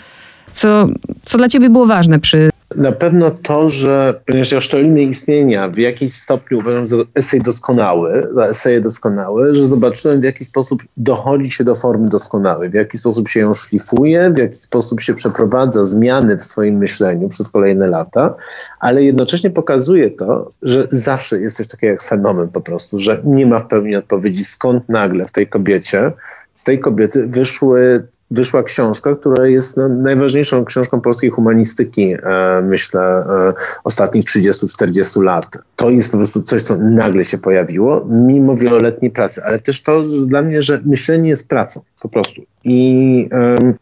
co, 0.55 0.89
co 1.25 1.39
dla 1.39 1.49
ciebie 1.49 1.71
było 1.71 1.87
ważne 1.87 2.21
przy 2.21 2.51
na 2.77 2.93
pewno 2.93 3.31
to, 3.31 3.69
że 3.69 4.21
ponieważ 4.27 4.65
szczeliny 4.65 5.03
istnienia 5.03 5.69
w 5.69 5.79
jakiś 5.79 6.15
stopniu 6.15 6.59
uważam 6.59 6.87
za 6.87 6.97
esej 7.15 7.41
doskonały, 7.41 8.29
za 8.35 8.47
eseje 8.47 8.81
doskonałe, 8.81 9.55
że 9.55 9.67
zobaczyłem 9.67 10.21
w 10.21 10.25
jaki 10.25 10.45
sposób 10.45 10.83
dochodzi 10.97 11.51
się 11.51 11.65
do 11.65 11.75
formy 11.75 12.09
doskonałej, 12.09 12.71
w 12.71 12.75
jaki 12.75 12.99
sposób 12.99 13.29
się 13.29 13.41
ją 13.41 13.55
szlifuje, 13.55 14.31
w 14.31 14.39
jaki 14.39 14.57
sposób 14.57 15.01
się 15.01 15.15
przeprowadza 15.15 15.87
zmiany 15.87 16.37
w 16.37 16.45
swoim 16.45 16.77
myśleniu 16.77 17.29
przez 17.29 17.51
kolejne 17.51 17.87
lata, 17.87 18.35
ale 18.81 19.05
jednocześnie 19.05 19.51
pokazuje 19.51 20.11
to, 20.11 20.53
że 20.63 20.89
zawsze 20.93 21.41
jest 21.41 21.57
coś 21.57 21.69
takiego 21.69 21.91
jak 21.91 22.03
fenomen 22.03 22.49
po 22.49 22.61
prostu, 22.61 22.99
że 22.99 23.21
nie 23.25 23.47
ma 23.47 23.59
w 23.59 23.67
pełni 23.67 23.97
odpowiedzi 23.97 24.45
skąd 24.45 24.89
nagle 24.89 25.27
w 25.27 25.33
tej 25.33 25.47
kobiecie 25.47 26.13
z 26.55 26.65
tej 26.65 26.81
kobiety 26.81 27.27
wyszły, 27.27 28.07
wyszła 28.35 28.63
książka, 28.63 29.17
która 29.17 29.47
jest 29.47 29.77
no, 29.77 29.89
najważniejszą 29.89 30.65
książką 30.65 31.01
polskiej 31.01 31.31
humanistyki, 31.31 32.13
e, 32.13 32.63
myślę, 32.65 33.01
e, 33.01 33.55
ostatnich 33.85 34.25
30-40 34.25 35.23
lat. 35.23 35.59
To 35.77 35.91
jest 35.91 36.11
po 36.11 36.17
prostu 36.17 36.43
coś, 36.43 36.63
co 36.63 36.77
nagle 36.77 37.25
się 37.25 37.39
pojawiło, 37.39 38.07
mimo 38.11 38.57
wieloletniej 38.57 39.11
pracy, 39.11 39.45
ale 39.45 39.59
też 39.59 39.83
to 39.83 40.03
dla 40.27 40.43
mnie, 40.43 40.63
że 40.63 40.81
myślenie 40.85 41.29
jest 41.29 41.49
pracą, 41.49 41.81
po 42.03 42.09
prostu. 42.09 42.43
I, 42.65 43.29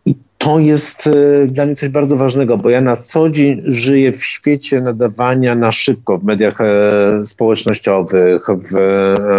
i 0.06 0.14
to 0.38 0.58
jest 0.58 1.06
e, 1.06 1.46
dla 1.46 1.66
mnie 1.66 1.74
coś 1.74 1.88
bardzo 1.88 2.16
ważnego, 2.16 2.58
bo 2.58 2.70
ja 2.70 2.80
na 2.80 2.96
co 2.96 3.30
dzień 3.30 3.62
żyję 3.64 4.12
w 4.12 4.24
świecie 4.24 4.80
nadawania 4.80 5.54
na 5.54 5.70
szybko 5.70 6.18
w 6.18 6.24
mediach 6.24 6.58
społecznościowych, 7.24 8.46
w 8.46 8.74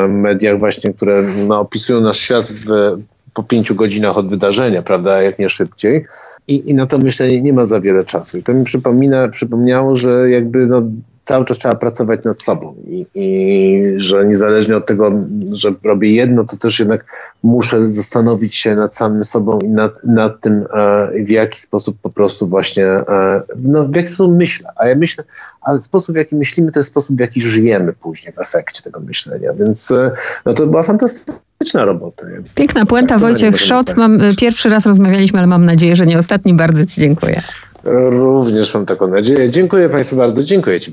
mediach 0.10 0.60
właśnie, 0.60 0.93
które 0.93 1.23
no, 1.47 1.60
opisują 1.60 2.02
nasz 2.02 2.17
świat 2.17 2.49
w 2.49 2.97
po 3.34 3.43
pięciu 3.43 3.76
godzinach 3.76 4.17
od 4.17 4.28
wydarzenia, 4.28 4.82
prawda, 4.82 5.22
jak 5.22 5.39
nie 5.39 5.50
szybciej. 5.50 6.06
I, 6.48 6.69
I 6.69 6.74
na 6.74 6.86
to 6.86 6.98
myślenie 6.98 7.41
nie 7.41 7.54
ma 7.54 7.65
za 7.65 7.80
wiele 7.80 8.06
czasu. 8.06 8.38
I 8.38 8.43
to 8.43 8.54
mi 8.54 8.63
przypomina, 8.63 9.28
przypomniało, 9.28 9.96
że 9.96 10.30
jakby 10.30 10.67
no, 10.67 10.82
cały 11.23 11.45
czas 11.45 11.57
trzeba 11.57 11.75
pracować 11.75 12.23
nad 12.23 12.41
sobą 12.41 12.75
I, 12.88 13.05
i, 13.15 13.93
że 13.97 14.25
niezależnie 14.25 14.77
od 14.77 14.86
tego, 14.86 15.12
że 15.51 15.73
robię 15.83 16.15
jedno, 16.15 16.43
to 16.43 16.57
też 16.57 16.79
jednak 16.79 17.05
muszę 17.43 17.89
zastanowić 17.89 18.55
się 18.55 18.75
nad 18.75 18.95
samym 18.95 19.23
sobą 19.23 19.59
i 19.59 19.69
nad, 19.69 20.03
nad 20.03 20.41
tym, 20.41 20.65
e, 20.73 21.23
w 21.23 21.29
jaki 21.29 21.59
sposób 21.59 21.97
po 22.01 22.09
prostu 22.09 22.47
właśnie, 22.47 22.86
e, 22.86 23.41
no 23.55 23.86
w 23.86 23.95
jaki 23.95 24.07
sposób 24.07 24.38
myślę. 24.38 24.69
A 24.75 24.88
ja 24.88 24.95
myślę, 24.95 25.23
ale 25.62 25.81
sposób 25.81 26.15
w 26.15 26.17
jaki 26.17 26.36
myślimy, 26.36 26.71
to 26.71 26.79
jest 26.79 26.89
sposób 26.89 27.17
w 27.17 27.19
jaki 27.19 27.41
żyjemy 27.41 27.93
później 27.93 28.33
w 28.33 28.39
efekcie 28.39 28.83
tego 28.83 28.99
myślenia. 28.99 29.53
Więc 29.53 29.91
e, 29.91 30.12
no 30.45 30.53
to 30.53 30.67
była 30.67 30.83
fantastyczna 30.83 31.86
robota. 31.86 32.25
Piękna 32.55 32.86
puenta, 32.86 33.13
tak, 33.13 33.21
Wojciech 33.21 33.59
Szot. 33.59 33.95
Mam, 33.97 34.19
pierwszy 34.39 34.69
raz 34.69 34.86
rozmawialiśmy, 34.86 35.39
ale 35.39 35.47
mam 35.47 35.65
nadzieję, 35.65 35.95
że 35.95 36.05
nie 36.05 36.17
ostatni. 36.17 36.53
Bardzo 36.53 36.86
Ci 36.86 37.01
dziękuję. 37.01 37.41
Również 38.09 38.73
mam 38.73 38.86
taką 38.86 39.07
nadzieję. 39.07 39.49
Dziękuję 39.49 39.89
Państwu 39.89 40.15
bardzo. 40.15 40.43
Dziękuję 40.43 40.79
Ci. 40.79 40.81